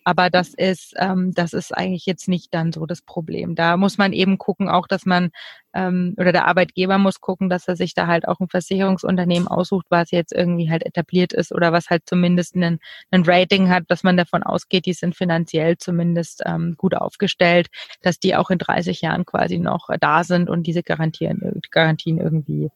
Aber 0.05 0.29
das 0.29 0.53
ist, 0.53 0.93
ähm, 0.97 1.33
das 1.33 1.53
ist 1.53 1.75
eigentlich 1.75 2.05
jetzt 2.05 2.27
nicht 2.27 2.53
dann 2.53 2.71
so 2.71 2.85
das 2.85 3.01
Problem. 3.01 3.55
Da 3.55 3.75
muss 3.75 3.97
man 3.97 4.13
eben 4.13 4.38
gucken, 4.38 4.69
auch 4.69 4.88
dass 4.88 5.07
man 5.07 5.31
ähm, 5.74 6.13
oder 6.17 6.31
der 6.31 6.45
Arbeitgeber 6.45 7.00
muss 7.00 7.21
gucken, 7.21 7.50
dass 7.50 7.67
er 7.67 7.75
sich 7.75 7.95
da 7.95 8.05
halt 8.05 8.27
auch 8.27 8.39
ein 8.39 8.47
Versicherungsunternehmen 8.47 9.47
aussucht, 9.47 9.88
was 9.89 10.12
jetzt 10.12 10.31
irgendwie 10.31 10.69
halt 10.69 10.85
etabliert 10.85 11.33
ist 11.33 11.51
oder 11.51 11.74
was 11.74 11.89
halt 11.89 12.03
zumindest 12.05 12.55
einen 12.55 12.79
Rating 13.12 13.69
hat, 13.69 13.85
dass 13.88 14.03
man 14.03 14.15
davon 14.15 14.43
ausgeht, 14.43 14.85
die 14.85 14.93
sind 14.93 15.15
finanziell 15.15 15.77
zumindest 15.77 16.43
ähm, 16.45 16.75
gut 16.77 16.93
aufgestellt, 16.95 17.67
dass 18.03 18.19
die 18.19 18.35
auch 18.35 18.51
in 18.51 18.59
30 18.59 19.01
Jahren 19.01 19.25
quasi 19.25 19.57
noch 19.57 19.89
da 20.00 20.24
sind 20.24 20.51
und 20.51 20.67
diese 20.67 20.83
Garantien, 20.83 21.62
Garantien 21.71 22.19
irgendwie 22.19 22.69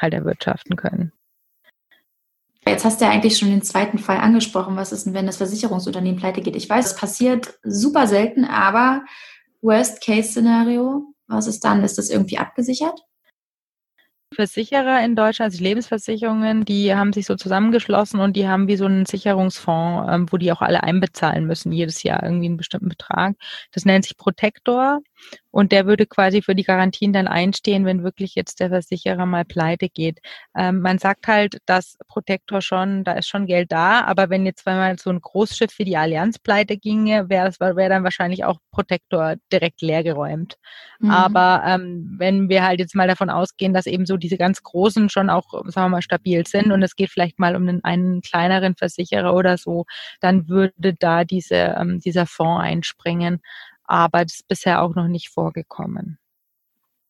halt 0.00 0.14
erwirtschaften 0.14 0.74
können. 0.74 1.12
Jetzt 2.66 2.84
hast 2.84 3.00
du 3.00 3.04
ja 3.04 3.10
eigentlich 3.10 3.36
schon 3.36 3.50
den 3.50 3.62
zweiten 3.62 3.98
Fall 3.98 4.18
angesprochen. 4.18 4.76
Was 4.76 4.92
ist 4.92 5.04
denn, 5.04 5.14
wenn 5.14 5.26
das 5.26 5.38
Versicherungsunternehmen 5.38 6.18
pleite 6.18 6.42
geht? 6.42 6.56
Ich 6.56 6.68
weiß, 6.68 6.86
es 6.86 6.96
passiert 6.96 7.58
super 7.64 8.06
selten, 8.06 8.44
aber 8.44 9.04
Worst-Case-Szenario, 9.62 11.14
was 11.26 11.46
ist 11.46 11.64
dann? 11.64 11.82
Ist 11.82 11.98
das 11.98 12.10
irgendwie 12.10 12.38
abgesichert? 12.38 13.04
Versicherer 14.32 15.04
in 15.04 15.16
Deutschland, 15.16 15.52
also 15.52 15.62
Lebensversicherungen, 15.62 16.64
die 16.64 16.94
haben 16.94 17.12
sich 17.12 17.26
so 17.26 17.36
zusammengeschlossen 17.36 18.20
und 18.20 18.34
die 18.36 18.48
haben 18.48 18.68
wie 18.68 18.76
so 18.76 18.86
einen 18.86 19.06
Sicherungsfonds, 19.06 20.12
ähm, 20.12 20.26
wo 20.30 20.36
die 20.36 20.52
auch 20.52 20.62
alle 20.62 20.82
einbezahlen 20.82 21.46
müssen, 21.46 21.72
jedes 21.72 22.02
Jahr 22.02 22.22
irgendwie 22.22 22.46
einen 22.46 22.56
bestimmten 22.56 22.88
Betrag. 22.88 23.36
Das 23.72 23.84
nennt 23.84 24.04
sich 24.04 24.16
Protektor. 24.16 25.00
Und 25.50 25.70
der 25.70 25.86
würde 25.86 26.06
quasi 26.06 26.40
für 26.40 26.54
die 26.54 26.62
Garantien 26.62 27.12
dann 27.12 27.28
einstehen, 27.28 27.84
wenn 27.84 28.02
wirklich 28.02 28.34
jetzt 28.34 28.58
der 28.58 28.70
Versicherer 28.70 29.26
mal 29.26 29.44
pleite 29.44 29.88
geht. 29.88 30.20
Ähm, 30.56 30.80
man 30.80 30.98
sagt 30.98 31.28
halt, 31.28 31.58
dass 31.66 31.98
Protektor 32.08 32.62
schon, 32.62 33.04
da 33.04 33.12
ist 33.12 33.28
schon 33.28 33.46
Geld 33.46 33.70
da, 33.70 34.00
aber 34.00 34.30
wenn 34.30 34.46
jetzt 34.46 34.64
mal 34.64 34.98
so 34.98 35.10
ein 35.10 35.20
Großschiff 35.20 35.78
wie 35.78 35.84
die 35.84 35.98
Allianz 35.98 36.38
pleite 36.38 36.78
ginge, 36.78 37.28
wäre 37.28 37.44
das 37.46 37.60
wäre 37.60 37.90
dann 37.90 38.02
wahrscheinlich 38.02 38.44
auch 38.44 38.58
Protektor 38.70 39.34
direkt 39.52 39.82
leergeräumt. 39.82 40.56
Mhm. 41.00 41.10
Aber 41.10 41.62
ähm, 41.66 42.14
wenn 42.16 42.48
wir 42.48 42.64
halt 42.64 42.80
jetzt 42.80 42.94
mal 42.94 43.08
davon 43.08 43.28
ausgehen, 43.28 43.74
dass 43.74 43.86
eben 43.86 44.06
so 44.06 44.16
diese 44.22 44.38
ganz 44.38 44.62
großen 44.62 45.08
schon 45.10 45.28
auch, 45.28 45.52
sagen 45.66 45.86
wir 45.86 45.88
mal, 45.96 46.02
stabil 46.02 46.46
sind 46.46 46.72
und 46.72 46.82
es 46.82 46.96
geht 46.96 47.10
vielleicht 47.10 47.38
mal 47.38 47.56
um 47.56 47.68
einen, 47.68 47.84
einen 47.84 48.22
kleineren 48.22 48.76
Versicherer 48.76 49.34
oder 49.34 49.58
so, 49.58 49.84
dann 50.20 50.48
würde 50.48 50.94
da 50.94 51.24
diese, 51.24 51.74
ähm, 51.78 52.00
dieser 52.00 52.26
Fonds 52.26 52.62
einspringen 52.62 53.40
aber 53.92 54.24
das 54.24 54.36
ist 54.36 54.48
bisher 54.48 54.82
auch 54.82 54.94
noch 54.94 55.08
nicht 55.08 55.28
vorgekommen. 55.28 56.18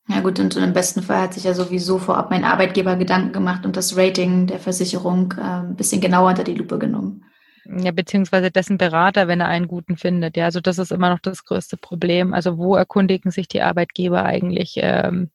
Ja 0.08 0.20
gut, 0.20 0.40
und 0.40 0.56
im 0.56 0.72
besten 0.72 1.00
Fall 1.00 1.22
hat 1.22 1.34
sich 1.34 1.44
ja 1.44 1.54
sowieso 1.54 1.98
vorab 1.98 2.30
mein 2.30 2.44
Arbeitgeber 2.44 2.96
Gedanken 2.96 3.32
gemacht 3.32 3.64
und 3.64 3.76
das 3.76 3.96
Rating 3.96 4.48
der 4.48 4.58
Versicherung 4.58 5.32
äh, 5.38 5.42
ein 5.42 5.76
bisschen 5.76 6.00
genauer 6.00 6.30
unter 6.30 6.42
die 6.42 6.54
Lupe 6.54 6.78
genommen. 6.78 7.24
Ja, 7.64 7.92
beziehungsweise 7.92 8.50
dessen 8.50 8.78
Berater, 8.78 9.28
wenn 9.28 9.40
er 9.40 9.46
einen 9.46 9.68
guten 9.68 9.96
findet. 9.96 10.36
Ja, 10.36 10.46
also 10.46 10.60
das 10.60 10.78
ist 10.78 10.90
immer 10.90 11.10
noch 11.10 11.20
das 11.20 11.44
größte 11.44 11.76
Problem. 11.76 12.34
Also 12.34 12.58
wo 12.58 12.74
erkundigen 12.74 13.30
sich 13.30 13.46
die 13.46 13.62
Arbeitgeber 13.62 14.24
eigentlich, 14.24 14.74
ähm, 14.78 15.30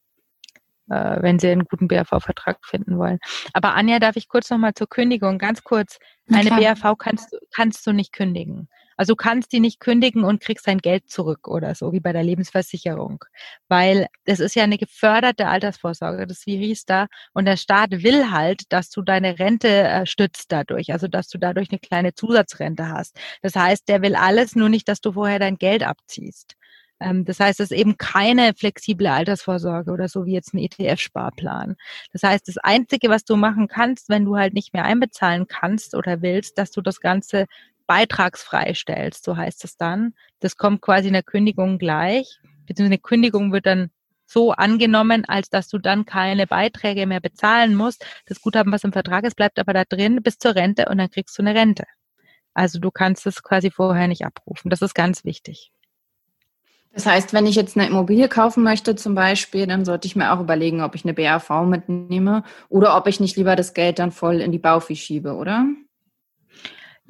äh, 0.90 1.22
wenn 1.22 1.40
sie 1.40 1.50
einen 1.50 1.66
guten 1.66 1.88
BAV-Vertrag 1.88 2.58
finden 2.66 2.98
wollen? 2.98 3.20
Aber 3.54 3.76
Anja, 3.76 4.00
darf 4.00 4.16
ich 4.16 4.28
kurz 4.28 4.50
nochmal 4.50 4.74
zur 4.74 4.88
Kündigung, 4.88 5.38
ganz 5.38 5.64
kurz. 5.64 6.00
Eine 6.32 6.50
BAV 6.50 6.98
kannst, 6.98 7.38
kannst 7.54 7.88
du 7.88 7.94
nicht 7.94 8.12
kündigen. 8.12 8.68
Also 8.98 9.14
du 9.14 9.16
kannst 9.16 9.54
die 9.54 9.60
nicht 9.60 9.80
kündigen 9.80 10.24
und 10.24 10.42
kriegst 10.42 10.68
dein 10.68 10.80
Geld 10.80 11.10
zurück 11.10 11.48
oder 11.48 11.76
so, 11.76 11.94
wie 11.94 12.00
bei 12.00 12.12
der 12.14 12.24
Lebensversicherung. 12.24 13.24
Weil 13.68 14.08
es 14.26 14.40
ist 14.40 14.56
ja 14.56 14.64
eine 14.64 14.80
geförderte 14.80 15.48
Altersvorsorge, 15.48 16.26
das 16.26 16.40
ist 16.40 16.48
wie 16.48 16.58
Riester. 16.58 17.08
Und 17.34 17.46
der 17.46 17.58
Staat 17.58 17.92
will 18.04 18.32
halt, 18.32 18.64
dass 18.70 18.90
du 18.90 19.04
deine 19.04 19.38
Rente 19.38 19.68
äh, 19.70 20.06
stützt 20.08 20.52
dadurch, 20.52 20.92
also 20.92 21.08
dass 21.08 21.30
du 21.30 21.38
dadurch 21.38 21.70
eine 21.70 21.80
kleine 21.80 22.16
Zusatzrente 22.16 22.90
hast. 22.90 23.20
Das 23.44 23.56
heißt, 23.56 23.88
der 23.88 24.02
will 24.02 24.16
alles, 24.16 24.56
nur 24.56 24.70
nicht, 24.70 24.88
dass 24.90 25.00
du 25.00 25.14
vorher 25.14 25.40
dein 25.40 25.58
Geld 25.58 25.84
abziehst. 25.84 26.56
Ähm, 27.00 27.26
das 27.26 27.40
heißt, 27.40 27.60
es 27.60 27.72
ist 27.72 27.78
eben 27.78 27.98
keine 27.98 28.54
flexible 28.54 29.08
Altersvorsorge 29.08 29.92
oder 29.92 30.08
so 30.08 30.26
wie 30.26 30.34
jetzt 30.34 30.54
ein 30.54 30.60
ETF-Sparplan. 30.60 31.76
Das 32.12 32.24
heißt, 32.24 32.48
das 32.48 32.58
Einzige, 32.58 33.10
was 33.10 33.24
du 33.24 33.36
machen 33.36 33.68
kannst, 33.68 34.10
wenn 34.10 34.26
du 34.26 34.38
halt 34.38 34.54
nicht 34.54 34.74
mehr 34.74 34.86
einbezahlen 34.86 35.48
kannst 35.48 35.96
oder 35.96 36.22
willst, 36.22 36.58
dass 36.58 36.72
du 36.72 36.82
das 36.82 37.00
Ganze 37.00 37.46
beitragsfrei 37.88 38.74
stellst, 38.74 39.24
so 39.24 39.38
heißt 39.38 39.64
es 39.64 39.78
dann. 39.78 40.14
Das 40.40 40.58
kommt 40.58 40.82
quasi 40.82 41.08
in 41.08 41.14
der 41.14 41.24
Kündigung 41.24 41.78
gleich, 41.78 42.40
beziehungsweise 42.66 42.94
eine 42.94 42.98
Kündigung 43.00 43.52
wird 43.54 43.66
dann 43.66 43.92
so 44.26 44.52
angenommen, 44.52 45.24
als 45.26 45.50
dass 45.50 45.70
du 45.70 45.78
dann 45.78 46.06
keine 46.06 46.48
Beiträge 46.48 47.08
mehr 47.08 47.22
bezahlen 47.22 47.76
musst. 47.76 48.06
Das 48.26 48.42
Guthaben, 48.42 48.74
was 48.74 48.84
im 48.84 48.92
Vertrag 48.92 49.24
ist, 49.24 49.38
bleibt 49.38 49.58
aber 49.58 49.74
da 49.74 49.86
drin 49.86 50.22
bis 50.22 50.38
zur 50.38 50.56
Rente 50.56 50.88
und 50.90 50.98
dann 50.98 51.10
kriegst 51.10 51.38
du 51.38 51.44
eine 51.44 51.56
Rente. 51.56 51.86
Also 52.54 52.80
du 52.80 52.92
kannst 52.92 53.26
es 53.26 53.42
quasi 53.42 53.72
vorher 53.72 54.08
nicht 54.08 54.26
abrufen. 54.26 54.70
Das 54.70 54.82
ist 54.82 54.96
ganz 54.96 55.24
wichtig. 55.24 55.72
Das 56.98 57.06
heißt, 57.06 57.32
wenn 57.32 57.46
ich 57.46 57.56
jetzt 57.56 57.78
eine 57.78 57.88
Immobilie 57.88 58.28
kaufen 58.28 58.64
möchte 58.64 58.96
zum 58.96 59.14
Beispiel, 59.14 59.68
dann 59.68 59.86
sollte 59.86 60.08
ich 60.08 60.16
mir 60.16 60.34
auch 60.34 60.40
überlegen, 60.40 60.82
ob 60.82 60.96
ich 60.96 61.06
eine 61.06 61.14
BAV 61.14 61.48
mitnehme 61.68 62.42
oder 62.70 62.98
ob 62.98 63.06
ich 63.06 63.20
nicht 63.20 63.38
lieber 63.38 63.56
das 63.56 63.76
Geld 63.76 64.00
dann 64.00 64.12
voll 64.12 64.42
in 64.42 64.52
die 64.52 64.58
Baufi 64.58 64.96
schiebe, 64.96 65.36
oder? 65.36 65.68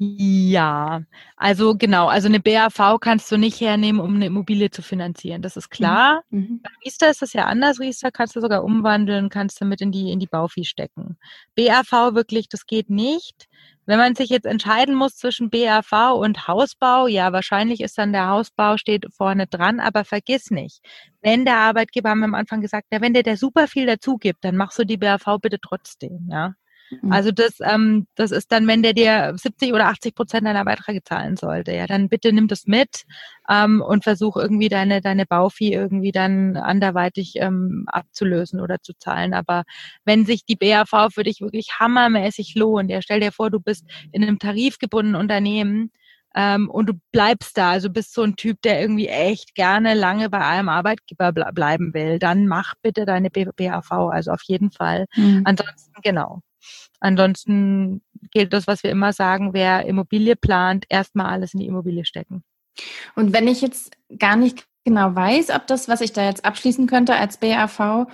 Ja, 0.00 1.02
also 1.36 1.74
genau, 1.76 2.06
also 2.06 2.28
eine 2.28 2.38
BAV 2.38 3.00
kannst 3.00 3.32
du 3.32 3.36
nicht 3.36 3.60
hernehmen, 3.60 4.00
um 4.00 4.14
eine 4.14 4.26
Immobilie 4.26 4.70
zu 4.70 4.80
finanzieren. 4.80 5.42
Das 5.42 5.56
ist 5.56 5.70
klar. 5.70 6.22
Mhm. 6.30 6.60
Bei 6.62 6.70
Riester 6.84 7.10
ist 7.10 7.20
das 7.20 7.32
ja 7.32 7.46
anders. 7.46 7.80
Riester 7.80 8.12
kannst 8.12 8.36
du 8.36 8.40
sogar 8.40 8.62
umwandeln, 8.62 9.28
kannst 9.28 9.60
du 9.60 9.64
mit 9.64 9.80
in 9.80 9.90
die, 9.90 10.12
in 10.12 10.20
die 10.20 10.28
Baufi 10.28 10.64
stecken. 10.64 11.18
BAV 11.56 12.14
wirklich, 12.14 12.48
das 12.48 12.66
geht 12.66 12.90
nicht. 12.90 13.48
Wenn 13.86 13.98
man 13.98 14.14
sich 14.14 14.28
jetzt 14.28 14.46
entscheiden 14.46 14.94
muss 14.94 15.16
zwischen 15.16 15.50
BAV 15.50 16.14
und 16.14 16.46
Hausbau, 16.46 17.08
ja, 17.08 17.32
wahrscheinlich 17.32 17.80
ist 17.80 17.98
dann 17.98 18.12
der 18.12 18.28
Hausbau 18.28 18.76
steht 18.76 19.06
vorne 19.12 19.48
dran, 19.48 19.80
aber 19.80 20.04
vergiss 20.04 20.50
nicht, 20.52 20.80
wenn 21.22 21.44
der 21.44 21.56
Arbeitgeber, 21.56 22.10
haben 22.10 22.20
wir 22.20 22.26
am 22.26 22.34
Anfang 22.34 22.60
gesagt, 22.60 22.86
ja, 22.92 23.00
wenn 23.00 23.14
der 23.14 23.22
der 23.24 23.36
super 23.36 23.66
viel 23.66 23.86
dazu 23.86 24.16
gibt, 24.16 24.44
dann 24.44 24.56
machst 24.56 24.78
du 24.78 24.84
die 24.84 24.98
BAV 24.98 25.38
bitte 25.40 25.58
trotzdem, 25.60 26.28
ja. 26.30 26.54
Mhm. 26.90 27.12
Also 27.12 27.30
das, 27.32 27.58
ähm, 27.60 28.06
das 28.14 28.30
ist 28.30 28.50
dann, 28.52 28.66
wenn 28.66 28.82
der 28.82 28.92
dir 28.94 29.34
70 29.36 29.72
oder 29.72 29.86
80 29.88 30.14
Prozent 30.14 30.46
deiner 30.46 30.64
Beiträge 30.64 31.02
zahlen 31.04 31.36
sollte, 31.36 31.72
ja, 31.72 31.86
dann 31.86 32.08
bitte 32.08 32.32
nimm 32.32 32.48
das 32.48 32.66
mit 32.66 33.04
ähm, 33.48 33.82
und 33.82 34.04
versuch 34.04 34.36
irgendwie 34.36 34.68
deine 34.68 35.00
deine 35.00 35.26
Baufi 35.26 35.72
irgendwie 35.72 36.12
dann 36.12 36.56
anderweitig 36.56 37.34
ähm, 37.36 37.84
abzulösen 37.88 38.60
oder 38.60 38.80
zu 38.82 38.92
zahlen. 38.98 39.34
Aber 39.34 39.64
wenn 40.04 40.24
sich 40.26 40.44
die 40.44 40.56
BAV 40.56 41.10
für 41.12 41.24
dich 41.24 41.40
wirklich 41.40 41.68
hammermäßig 41.78 42.54
lohnt, 42.54 42.90
ja, 42.90 43.02
stell 43.02 43.20
dir 43.20 43.32
vor, 43.32 43.50
du 43.50 43.60
bist 43.60 43.84
in 44.12 44.22
einem 44.22 44.38
tarifgebundenen 44.38 45.20
Unternehmen 45.20 45.90
ähm, 46.34 46.68
und 46.70 46.86
du 46.88 46.94
bleibst 47.12 47.56
da, 47.58 47.70
also 47.72 47.90
bist 47.90 48.12
so 48.14 48.22
ein 48.22 48.36
Typ, 48.36 48.60
der 48.62 48.80
irgendwie 48.80 49.08
echt 49.08 49.54
gerne 49.54 49.94
lange 49.94 50.30
bei 50.30 50.40
einem 50.44 50.68
Arbeitgeber 50.68 51.32
ble 51.32 51.50
bleiben 51.52 51.94
will, 51.94 52.18
dann 52.18 52.46
mach 52.46 52.74
bitte 52.82 53.06
deine 53.06 53.30
BAV, 53.30 53.90
also 54.10 54.30
auf 54.32 54.42
jeden 54.44 54.70
Fall. 54.70 55.06
Mhm. 55.16 55.42
Ansonsten 55.44 55.92
genau. 56.02 56.42
Ansonsten 57.00 58.02
gilt 58.30 58.52
das, 58.52 58.66
was 58.66 58.82
wir 58.82 58.90
immer 58.90 59.12
sagen, 59.12 59.52
wer 59.52 59.86
Immobilie 59.86 60.36
plant, 60.36 60.84
erstmal 60.88 61.26
alles 61.26 61.54
in 61.54 61.60
die 61.60 61.66
Immobilie 61.66 62.04
stecken. 62.04 62.42
Und 63.14 63.32
wenn 63.32 63.48
ich 63.48 63.60
jetzt 63.60 63.96
gar 64.18 64.36
nicht 64.36 64.66
genau 64.84 65.14
weiß, 65.14 65.50
ob 65.50 65.66
das, 65.66 65.88
was 65.88 66.00
ich 66.00 66.12
da 66.12 66.24
jetzt 66.24 66.44
abschließen 66.44 66.86
könnte 66.86 67.14
als 67.14 67.36
BAV, 67.38 68.06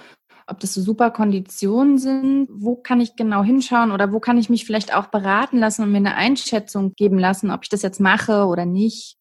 ob 0.47 0.61
das 0.61 0.75
so 0.75 0.83
super 0.83 1.11
Konditionen 1.11 1.99
sind, 1.99 2.49
wo 2.51 2.77
kann 2.77 3.01
ich 3.01 3.17
genau 3.17 3.43
hinschauen 3.43 3.93
oder 3.93 4.13
wo 4.13 4.21
kann 4.21 4.37
ich 4.37 4.51
mich 4.51 4.65
vielleicht 4.67 4.95
auch 4.95 5.07
beraten 5.07 5.59
lassen 5.59 5.83
und 5.83 5.93
mir 5.93 5.99
eine 5.99 6.17
Einschätzung 6.17 6.93
geben 6.95 7.19
lassen, 7.19 7.51
ob 7.51 7.63
ich 7.63 7.69
das 7.71 7.83
jetzt 7.83 8.01
mache 8.01 8.47
oder 8.47 8.67
nicht? 8.67 9.17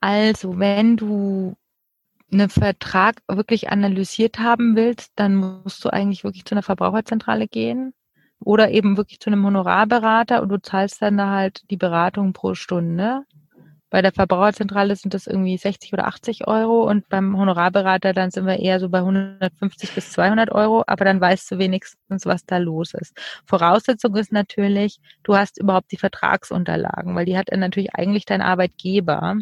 Also, 0.00 0.58
wenn 0.58 0.96
du 0.96 1.56
einen 2.32 2.48
Vertrag 2.50 3.22
wirklich 3.26 3.70
analysiert 3.70 4.38
haben 4.38 4.76
willst, 4.76 5.12
dann 5.16 5.34
musst 5.34 5.84
du 5.84 5.90
eigentlich 5.90 6.24
wirklich 6.24 6.44
zu 6.44 6.54
einer 6.54 6.62
Verbraucherzentrale 6.62 7.48
gehen 7.48 7.94
oder 8.40 8.70
eben 8.70 8.96
wirklich 8.96 9.20
zu 9.20 9.30
einem 9.30 9.44
Honorarberater 9.44 10.42
und 10.42 10.48
du 10.50 10.60
zahlst 10.60 11.02
dann 11.02 11.16
da 11.16 11.30
halt 11.30 11.62
die 11.70 11.76
Beratung 11.76 12.32
pro 12.32 12.54
Stunde. 12.54 13.24
Bei 13.90 14.02
der 14.02 14.12
Verbraucherzentrale 14.12 14.94
sind 14.96 15.14
das 15.14 15.26
irgendwie 15.26 15.56
60 15.56 15.94
oder 15.94 16.06
80 16.06 16.46
Euro 16.46 16.86
und 16.86 17.08
beim 17.08 17.36
Honorarberater 17.38 18.12
dann 18.12 18.30
sind 18.30 18.44
wir 18.44 18.58
eher 18.58 18.80
so 18.80 18.90
bei 18.90 18.98
150 18.98 19.94
bis 19.94 20.12
200 20.12 20.52
Euro, 20.52 20.84
aber 20.86 21.06
dann 21.06 21.22
weißt 21.22 21.50
du 21.52 21.58
wenigstens, 21.58 22.26
was 22.26 22.44
da 22.44 22.58
los 22.58 22.92
ist. 22.92 23.16
Voraussetzung 23.46 24.14
ist 24.16 24.30
natürlich, 24.30 25.00
du 25.22 25.36
hast 25.36 25.58
überhaupt 25.58 25.90
die 25.90 25.96
Vertragsunterlagen, 25.96 27.14
weil 27.14 27.24
die 27.24 27.38
hat 27.38 27.48
natürlich 27.50 27.94
eigentlich 27.94 28.26
dein 28.26 28.42
Arbeitgeber. 28.42 29.38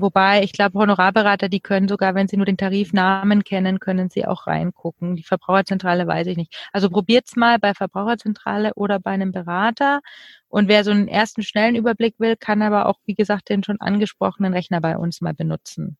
Wobei, 0.00 0.42
ich 0.42 0.52
glaube, 0.52 0.78
Honorarberater, 0.78 1.48
die 1.48 1.60
können 1.60 1.88
sogar, 1.88 2.14
wenn 2.14 2.28
sie 2.28 2.36
nur 2.36 2.46
den 2.46 2.56
Tarifnamen 2.56 3.44
kennen, 3.44 3.80
können 3.80 4.10
sie 4.10 4.26
auch 4.26 4.46
reingucken. 4.46 5.16
Die 5.16 5.22
Verbraucherzentrale 5.22 6.06
weiß 6.06 6.26
ich 6.28 6.36
nicht. 6.36 6.54
Also 6.72 6.90
probiert's 6.90 7.36
mal 7.36 7.58
bei 7.58 7.74
Verbraucherzentrale 7.74 8.74
oder 8.74 8.98
bei 8.98 9.10
einem 9.10 9.32
Berater. 9.32 10.00
Und 10.48 10.68
wer 10.68 10.84
so 10.84 10.90
einen 10.90 11.08
ersten 11.08 11.42
schnellen 11.42 11.76
Überblick 11.76 12.14
will, 12.18 12.36
kann 12.36 12.62
aber 12.62 12.86
auch, 12.86 12.98
wie 13.04 13.14
gesagt, 13.14 13.48
den 13.48 13.62
schon 13.62 13.80
angesprochenen 13.80 14.52
Rechner 14.52 14.80
bei 14.80 14.96
uns 14.96 15.20
mal 15.20 15.34
benutzen. 15.34 15.96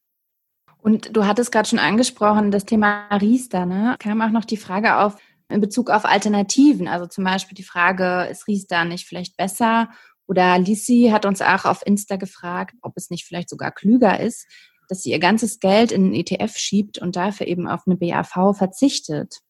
Und 0.78 1.14
du 1.14 1.26
hattest 1.26 1.52
gerade 1.52 1.68
schon 1.68 1.78
angesprochen, 1.78 2.50
das 2.50 2.64
Thema 2.64 3.08
Riester, 3.14 3.66
ne? 3.66 3.96
Kam 3.98 4.22
auch 4.22 4.30
noch 4.30 4.44
die 4.44 4.56
Frage 4.56 4.96
auf, 4.96 5.16
in 5.50 5.60
Bezug 5.60 5.90
auf 5.90 6.04
Alternativen. 6.04 6.88
Also 6.88 7.06
zum 7.06 7.24
Beispiel 7.24 7.54
die 7.54 7.64
Frage, 7.64 8.28
ist 8.30 8.46
Riester 8.46 8.84
nicht 8.84 9.06
vielleicht 9.06 9.36
besser? 9.36 9.90
Oder 10.30 10.56
Lisi 10.60 11.08
hat 11.10 11.26
uns 11.26 11.42
auch 11.42 11.64
auf 11.64 11.84
Insta 11.84 12.14
gefragt, 12.14 12.76
ob 12.82 12.92
es 12.94 13.10
nicht 13.10 13.24
vielleicht 13.24 13.48
sogar 13.48 13.72
klüger 13.72 14.20
ist, 14.20 14.46
dass 14.88 15.02
sie 15.02 15.10
ihr 15.10 15.18
ganzes 15.18 15.58
Geld 15.58 15.90
in 15.90 16.04
einen 16.04 16.14
ETF 16.14 16.56
schiebt 16.56 16.98
und 16.98 17.16
dafür 17.16 17.48
eben 17.48 17.66
auf 17.66 17.82
eine 17.84 17.96
BAV 17.96 18.56
verzichtet. 18.56 19.40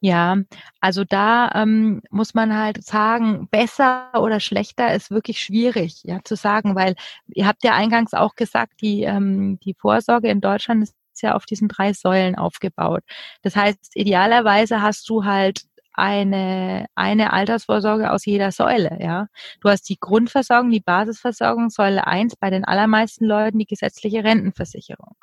Ja, 0.00 0.38
also 0.80 1.04
da 1.04 1.52
ähm, 1.54 2.00
muss 2.08 2.32
man 2.32 2.56
halt 2.56 2.82
sagen, 2.82 3.48
besser 3.50 4.08
oder 4.18 4.40
schlechter 4.40 4.94
ist 4.94 5.10
wirklich 5.10 5.40
schwierig, 5.40 6.00
ja, 6.04 6.20
zu 6.24 6.36
sagen, 6.36 6.74
weil 6.74 6.94
ihr 7.28 7.46
habt 7.46 7.62
ja 7.62 7.74
eingangs 7.74 8.14
auch 8.14 8.34
gesagt, 8.34 8.80
die, 8.80 9.02
ähm, 9.02 9.60
die 9.60 9.74
Vorsorge 9.74 10.28
in 10.28 10.40
Deutschland 10.40 10.84
ist 10.84 10.94
ja 11.20 11.34
auf 11.34 11.44
diesen 11.44 11.68
drei 11.68 11.92
Säulen 11.92 12.34
aufgebaut. 12.34 13.02
Das 13.42 13.56
heißt, 13.56 13.90
idealerweise 13.94 14.80
hast 14.80 15.06
du 15.10 15.26
halt 15.26 15.64
eine, 15.92 16.86
eine 16.94 17.32
Altersvorsorge 17.32 18.10
aus 18.12 18.24
jeder 18.24 18.52
Säule, 18.52 18.98
ja. 19.00 19.28
Du 19.60 19.68
hast 19.68 19.88
die 19.88 19.98
Grundversorgung, 19.98 20.70
die 20.70 20.80
Basisversorgung, 20.80 21.70
Säule 21.70 22.06
1, 22.06 22.36
bei 22.36 22.50
den 22.50 22.64
allermeisten 22.64 23.24
Leuten 23.26 23.58
die 23.58 23.66
gesetzliche 23.66 24.24
Rentenversicherung. 24.24 25.16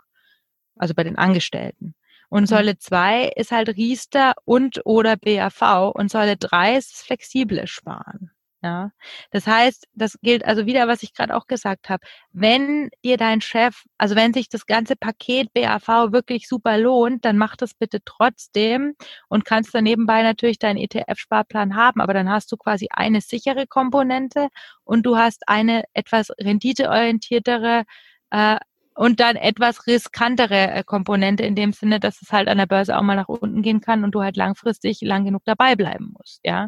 Also 0.77 0.93
bei 0.93 1.03
den 1.03 1.17
Angestellten. 1.17 1.95
Und 2.29 2.43
mhm. 2.43 2.47
Säule 2.47 2.77
2 2.77 3.29
ist 3.35 3.51
halt 3.51 3.69
Riester 3.69 4.33
und 4.45 4.81
oder 4.85 5.17
BAV 5.17 5.91
und 5.93 6.11
Säule 6.11 6.37
3 6.37 6.77
ist 6.77 6.93
das 6.93 7.01
flexible 7.01 7.67
Sparen. 7.67 8.31
Ja, 8.61 8.91
das 9.31 9.47
heißt, 9.47 9.87
das 9.93 10.17
gilt 10.21 10.43
also 10.43 10.65
wieder, 10.65 10.85
was 10.89 11.01
ich 11.01 11.13
gerade 11.13 11.33
auch 11.37 11.47
gesagt 11.47 11.87
habe. 11.87 12.05
Wenn 12.33 12.89
dir 13.05 13.15
dein 13.15 13.39
Chef, 13.39 13.83
also 13.97 14.15
wenn 14.17 14.33
sich 14.33 14.49
das 14.49 14.65
ganze 14.65 14.97
Paket 14.97 15.53
BAV 15.53 16.11
wirklich 16.11 16.49
super 16.49 16.77
lohnt, 16.77 17.23
dann 17.23 17.37
mach 17.37 17.55
das 17.55 17.73
bitte 17.73 17.99
trotzdem 18.03 18.95
und 19.29 19.45
kannst 19.45 19.73
dann 19.73 19.85
nebenbei 19.85 20.23
natürlich 20.23 20.59
deinen 20.59 20.75
ETF-Sparplan 20.77 21.75
haben, 21.77 22.01
aber 22.01 22.13
dann 22.13 22.29
hast 22.29 22.51
du 22.51 22.57
quasi 22.57 22.87
eine 22.91 23.21
sichere 23.21 23.65
Komponente 23.65 24.49
und 24.83 25.03
du 25.05 25.15
hast 25.17 25.47
eine 25.47 25.83
etwas 25.93 26.29
renditeorientiertere 26.37 27.83
äh, 28.31 28.57
und 28.99 29.21
dann 29.21 29.37
etwas 29.37 29.87
riskantere 29.87 30.71
äh, 30.71 30.83
Komponente 30.83 31.43
in 31.43 31.55
dem 31.55 31.71
Sinne, 31.71 32.01
dass 32.01 32.21
es 32.21 32.33
halt 32.33 32.49
an 32.49 32.57
der 32.57 32.65
Börse 32.65 32.97
auch 32.97 33.01
mal 33.01 33.15
nach 33.15 33.29
unten 33.29 33.61
gehen 33.61 33.79
kann 33.79 34.03
und 34.03 34.11
du 34.11 34.21
halt 34.21 34.35
langfristig 34.35 34.99
lang 34.99 35.23
genug 35.23 35.43
dabei 35.45 35.77
bleiben 35.77 36.13
musst, 36.17 36.41
ja. 36.43 36.67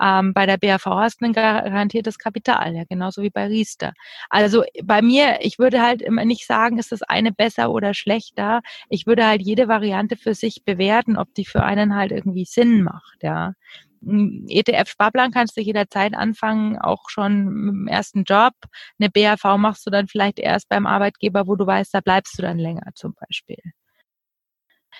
Ähm, 0.00 0.34
bei 0.34 0.46
der 0.46 0.56
BAV 0.56 0.84
hast 0.86 1.20
du 1.20 1.26
ein 1.26 1.32
garantiertes 1.32 2.18
Kapital, 2.18 2.74
ja, 2.74 2.82
genauso 2.88 3.22
wie 3.22 3.30
bei 3.30 3.46
Riester. 3.46 3.92
Also 4.30 4.64
bei 4.82 5.00
mir, 5.00 5.38
ich 5.42 5.60
würde 5.60 5.80
halt 5.80 6.02
immer 6.02 6.24
nicht 6.24 6.44
sagen, 6.44 6.76
ist 6.78 6.90
das 6.90 7.02
eine 7.02 7.30
besser 7.30 7.70
oder 7.70 7.94
schlechter. 7.94 8.62
Ich 8.88 9.06
würde 9.06 9.24
halt 9.24 9.40
jede 9.40 9.68
Variante 9.68 10.16
für 10.16 10.34
sich 10.34 10.64
bewerten, 10.64 11.16
ob 11.16 11.32
die 11.34 11.44
für 11.44 11.62
einen 11.62 11.94
halt 11.94 12.10
irgendwie 12.10 12.46
Sinn 12.46 12.82
macht, 12.82 13.22
ja. 13.22 13.52
ETF-Sparplan 14.02 15.30
kannst 15.30 15.56
du 15.56 15.60
jederzeit 15.60 16.14
anfangen, 16.14 16.78
auch 16.78 17.08
schon 17.08 17.46
im 17.46 17.86
ersten 17.88 18.24
Job. 18.24 18.54
Eine 18.98 19.10
BAV 19.10 19.58
machst 19.58 19.86
du 19.86 19.90
dann 19.90 20.08
vielleicht 20.08 20.38
erst 20.38 20.68
beim 20.68 20.86
Arbeitgeber, 20.86 21.46
wo 21.46 21.56
du 21.56 21.66
weißt, 21.66 21.92
da 21.94 22.00
bleibst 22.00 22.38
du 22.38 22.42
dann 22.42 22.58
länger 22.58 22.92
zum 22.94 23.14
Beispiel. 23.14 23.58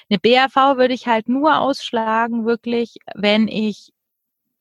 Eine 0.09 0.19
BAV 0.19 0.77
würde 0.77 0.95
ich 0.95 1.07
halt 1.07 1.29
nur 1.29 1.59
ausschlagen, 1.59 2.45
wirklich, 2.45 2.97
wenn 3.15 3.49
ich 3.49 3.93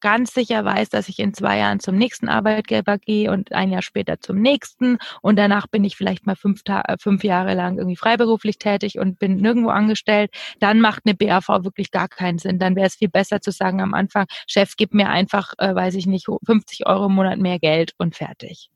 ganz 0.02 0.34
sicher 0.34 0.64
weiß, 0.66 0.90
dass 0.90 1.10
ich 1.10 1.20
in 1.20 1.34
zwei 1.34 1.58
Jahren 1.60 1.80
zum 1.80 1.96
nächsten 1.96 2.30
Arbeitgeber 2.30 2.98
gehe 2.98 3.32
und 3.32 3.52
ein 3.54 3.72
Jahr 3.72 3.82
später 3.82 4.20
zum 4.20 4.42
nächsten 4.42 4.98
und 5.22 5.38
danach 5.38 5.68
bin 5.68 5.84
ich 5.84 5.96
vielleicht 5.96 6.26
mal 6.26 6.36
fünf, 6.36 6.62
äh, 6.68 6.98
fünf 7.00 7.24
Jahre 7.24 7.54
lang 7.54 7.78
irgendwie 7.78 7.96
freiberuflich 7.96 8.58
tätig 8.58 9.00
und 9.00 9.20
bin 9.20 9.38
nirgendwo 9.38 9.70
angestellt, 9.70 10.32
dann 10.60 10.82
macht 10.82 11.04
eine 11.06 11.16
BAV 11.16 11.48
wirklich 11.64 11.92
gar 11.92 12.08
keinen 12.08 12.40
Sinn. 12.40 12.60
Dann 12.60 12.76
wäre 12.76 12.88
es 12.88 12.96
viel 12.96 13.10
besser 13.10 13.42
zu 13.42 13.52
sagen 13.52 13.82
am 13.82 13.94
Anfang, 13.94 14.26
Chef, 14.48 14.76
gib 14.78 14.94
mir 14.94 15.10
einfach, 15.10 15.54
äh, 15.58 15.74
weiß 15.74 15.96
ich 15.96 16.08
nicht, 16.08 16.28
50 16.46 16.88
Euro 16.88 17.08
im 17.08 17.14
Monat 17.14 17.40
mehr 17.40 17.60
Geld 17.60 17.94
und 17.98 18.16
fertig. 18.16 18.70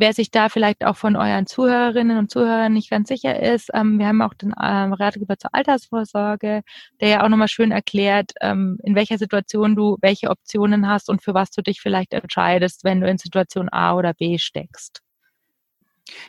Wer 0.00 0.14
sich 0.14 0.30
da 0.30 0.48
vielleicht 0.48 0.82
auch 0.86 0.96
von 0.96 1.14
euren 1.14 1.46
Zuhörerinnen 1.46 2.16
und 2.16 2.30
Zuhörern 2.30 2.72
nicht 2.72 2.88
ganz 2.88 3.08
sicher 3.08 3.38
ist, 3.38 3.68
ähm, 3.74 3.98
wir 3.98 4.06
haben 4.06 4.22
auch 4.22 4.32
den 4.32 4.54
ähm, 4.58 4.94
Ratgeber 4.94 5.38
zur 5.38 5.54
Altersvorsorge, 5.54 6.62
der 7.02 7.08
ja 7.10 7.22
auch 7.22 7.28
nochmal 7.28 7.48
schön 7.48 7.70
erklärt, 7.70 8.32
ähm, 8.40 8.78
in 8.82 8.94
welcher 8.94 9.18
Situation 9.18 9.76
du 9.76 9.98
welche 10.00 10.30
Optionen 10.30 10.88
hast 10.88 11.10
und 11.10 11.22
für 11.22 11.34
was 11.34 11.50
du 11.50 11.60
dich 11.60 11.82
vielleicht 11.82 12.14
entscheidest, 12.14 12.82
wenn 12.82 13.02
du 13.02 13.10
in 13.10 13.18
Situation 13.18 13.68
A 13.70 13.94
oder 13.94 14.14
B 14.14 14.38
steckst. 14.38 15.02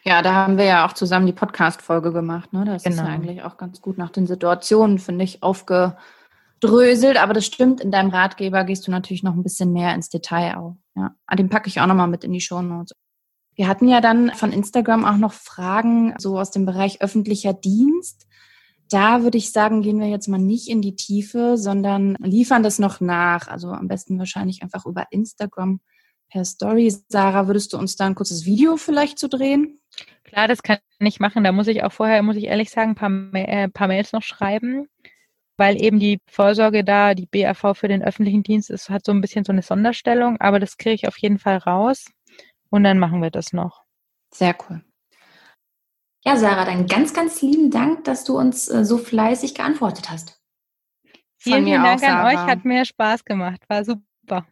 Ja, 0.03 0.21
da 0.21 0.33
haben 0.33 0.57
wir 0.57 0.65
ja 0.65 0.85
auch 0.85 0.91
zusammen 0.91 1.25
die 1.25 1.31
Podcast-Folge 1.31 2.11
gemacht. 2.11 2.51
Ne? 2.51 2.65
Das 2.65 2.83
genau. 2.83 2.93
ist 2.93 2.99
ja 2.99 3.05
genau. 3.05 3.15
eigentlich 3.15 3.43
auch 3.43 3.55
ganz 3.55 3.81
gut 3.81 3.97
nach 3.97 4.09
den 4.09 4.27
Situationen, 4.27 4.99
finde 4.99 5.23
ich, 5.23 5.43
aufgedröselt. 5.43 7.15
Aber 7.15 7.31
das 7.31 7.45
stimmt, 7.45 7.79
in 7.79 7.89
deinem 7.89 8.09
Ratgeber 8.09 8.65
gehst 8.65 8.85
du 8.85 8.91
natürlich 8.91 9.23
noch 9.23 9.33
ein 9.33 9.43
bisschen 9.43 9.71
mehr 9.71 9.95
ins 9.95 10.09
Detail 10.09 10.57
auch. 10.57 10.75
Ja. 10.95 11.15
Den 11.37 11.47
packe 11.47 11.69
ich 11.69 11.79
auch 11.79 11.87
nochmal 11.87 12.09
mit 12.09 12.25
in 12.25 12.33
die 12.33 12.41
Show 12.41 12.61
Notes. 12.61 12.91
Wir 13.61 13.67
hatten 13.67 13.87
ja 13.87 14.01
dann 14.01 14.31
von 14.31 14.51
Instagram 14.51 15.05
auch 15.05 15.17
noch 15.17 15.33
Fragen 15.33 16.15
so 16.17 16.39
aus 16.39 16.49
dem 16.49 16.65
Bereich 16.65 17.03
öffentlicher 17.03 17.53
Dienst. 17.53 18.25
Da 18.89 19.21
würde 19.21 19.37
ich 19.37 19.51
sagen, 19.51 19.83
gehen 19.83 19.99
wir 19.99 20.07
jetzt 20.07 20.27
mal 20.27 20.39
nicht 20.39 20.67
in 20.67 20.81
die 20.81 20.95
Tiefe, 20.95 21.59
sondern 21.59 22.15
liefern 22.15 22.63
das 22.63 22.79
noch 22.79 23.01
nach. 23.01 23.47
Also 23.49 23.67
am 23.67 23.87
besten 23.87 24.17
wahrscheinlich 24.17 24.63
einfach 24.63 24.87
über 24.87 25.05
Instagram 25.11 25.79
per 26.31 26.43
Story. 26.43 26.91
Sarah, 27.07 27.45
würdest 27.45 27.73
du 27.73 27.77
uns 27.77 27.95
da 27.95 28.07
ein 28.07 28.15
kurzes 28.15 28.47
Video 28.47 28.77
vielleicht 28.77 29.19
zu 29.19 29.29
drehen? 29.29 29.79
Klar, 30.23 30.47
das 30.47 30.63
kann 30.63 30.79
ich 30.97 31.19
machen. 31.19 31.43
Da 31.43 31.51
muss 31.51 31.67
ich 31.67 31.83
auch 31.83 31.91
vorher, 31.91 32.23
muss 32.23 32.37
ich 32.37 32.45
ehrlich 32.45 32.71
sagen, 32.71 32.93
ein 32.93 32.95
paar, 32.95 33.11
äh, 33.35 33.69
paar 33.69 33.89
Mails 33.89 34.11
noch 34.11 34.23
schreiben, 34.23 34.87
weil 35.57 35.79
eben 35.79 35.99
die 35.99 36.19
Vorsorge 36.25 36.83
da, 36.83 37.13
die 37.13 37.27
BAV 37.27 37.77
für 37.77 37.87
den 37.87 38.01
öffentlichen 38.01 38.41
Dienst 38.41 38.71
ist, 38.71 38.89
hat 38.89 39.05
so 39.05 39.11
ein 39.11 39.21
bisschen 39.21 39.45
so 39.45 39.51
eine 39.51 39.61
Sonderstellung, 39.61 40.41
aber 40.41 40.59
das 40.59 40.77
kriege 40.77 40.95
ich 40.95 41.07
auf 41.07 41.19
jeden 41.19 41.37
Fall 41.37 41.57
raus. 41.57 42.07
Und 42.71 42.83
dann 42.83 42.97
machen 42.97 43.21
wir 43.21 43.29
das 43.29 43.53
noch. 43.53 43.83
Sehr 44.33 44.55
cool. 44.67 44.81
Ja, 46.23 46.37
Sarah, 46.37 46.65
dann 46.65 46.87
ganz, 46.87 47.13
ganz 47.13 47.41
lieben 47.41 47.69
Dank, 47.69 48.05
dass 48.05 48.23
du 48.23 48.37
uns 48.37 48.67
äh, 48.69 48.85
so 48.85 48.97
fleißig 48.97 49.55
geantwortet 49.55 50.09
hast. 50.09 50.39
Vielen, 51.37 51.65
vielen 51.65 51.83
Dank 51.83 52.03
auch, 52.03 52.07
an 52.07 52.25
euch, 52.27 52.37
hat 52.37 52.65
mir 52.65 52.85
Spaß 52.85 53.25
gemacht, 53.25 53.61
war 53.67 53.83
super. 53.83 54.45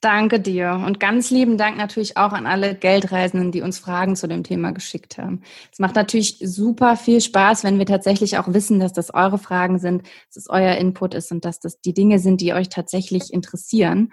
Danke 0.00 0.38
dir 0.38 0.80
und 0.86 1.00
ganz 1.00 1.30
lieben 1.30 1.58
Dank 1.58 1.76
natürlich 1.76 2.16
auch 2.16 2.32
an 2.32 2.46
alle 2.46 2.76
Geldreisenden, 2.76 3.50
die 3.50 3.62
uns 3.62 3.80
Fragen 3.80 4.14
zu 4.14 4.28
dem 4.28 4.44
Thema 4.44 4.70
geschickt 4.70 5.18
haben. 5.18 5.42
Es 5.72 5.80
macht 5.80 5.96
natürlich 5.96 6.38
super 6.40 6.94
viel 6.96 7.20
Spaß, 7.20 7.64
wenn 7.64 7.80
wir 7.80 7.86
tatsächlich 7.86 8.38
auch 8.38 8.46
wissen, 8.46 8.78
dass 8.78 8.92
das 8.92 9.12
eure 9.12 9.38
Fragen 9.38 9.80
sind, 9.80 10.02
dass 10.28 10.36
es 10.36 10.48
euer 10.48 10.76
Input 10.76 11.14
ist 11.14 11.32
und 11.32 11.44
dass 11.44 11.58
das 11.58 11.80
die 11.80 11.94
Dinge 11.94 12.20
sind, 12.20 12.40
die 12.40 12.54
euch 12.54 12.68
tatsächlich 12.68 13.32
interessieren. 13.32 14.12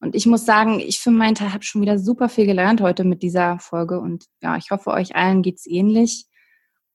Und 0.00 0.14
ich 0.14 0.26
muss 0.26 0.44
sagen, 0.44 0.80
ich 0.80 1.00
für 1.00 1.10
meinen 1.10 1.34
Teil 1.34 1.52
habe 1.52 1.64
schon 1.64 1.80
wieder 1.80 1.98
super 1.98 2.28
viel 2.28 2.46
gelernt 2.46 2.80
heute 2.80 3.04
mit 3.04 3.22
dieser 3.22 3.58
Folge. 3.58 4.00
Und 4.00 4.26
ja, 4.42 4.56
ich 4.56 4.70
hoffe, 4.70 4.90
euch 4.90 5.16
allen 5.16 5.42
geht's 5.42 5.66
ähnlich. 5.66 6.26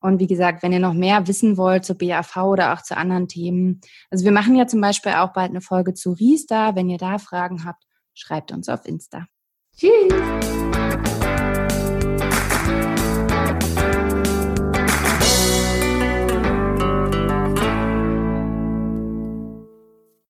Und 0.02 0.20
wie 0.20 0.28
gesagt, 0.28 0.64
wenn 0.64 0.72
ihr 0.72 0.80
noch 0.80 0.94
mehr 0.94 1.28
wissen 1.28 1.58
wollt 1.58 1.84
zur 1.84 1.98
BAV 1.98 2.38
oder 2.38 2.74
auch 2.74 2.82
zu 2.84 2.96
anderen 2.96 3.28
Themen, 3.28 3.82
also 4.10 4.24
wir 4.24 4.32
machen 4.32 4.56
ja 4.56 4.68
zum 4.68 4.80
Beispiel 4.80 5.14
auch 5.14 5.34
bald 5.34 5.50
eine 5.50 5.62
Folge 5.62 5.94
zu 5.94 6.12
Riester. 6.12 6.76
Wenn 6.76 6.90
ihr 6.90 6.98
da 6.98 7.18
Fragen 7.18 7.66
habt, 7.66 7.84
schreibt 8.14 8.52
uns 8.52 8.70
auf 8.70 8.86
Insta. 8.86 9.26
Tschüss! 9.76 10.79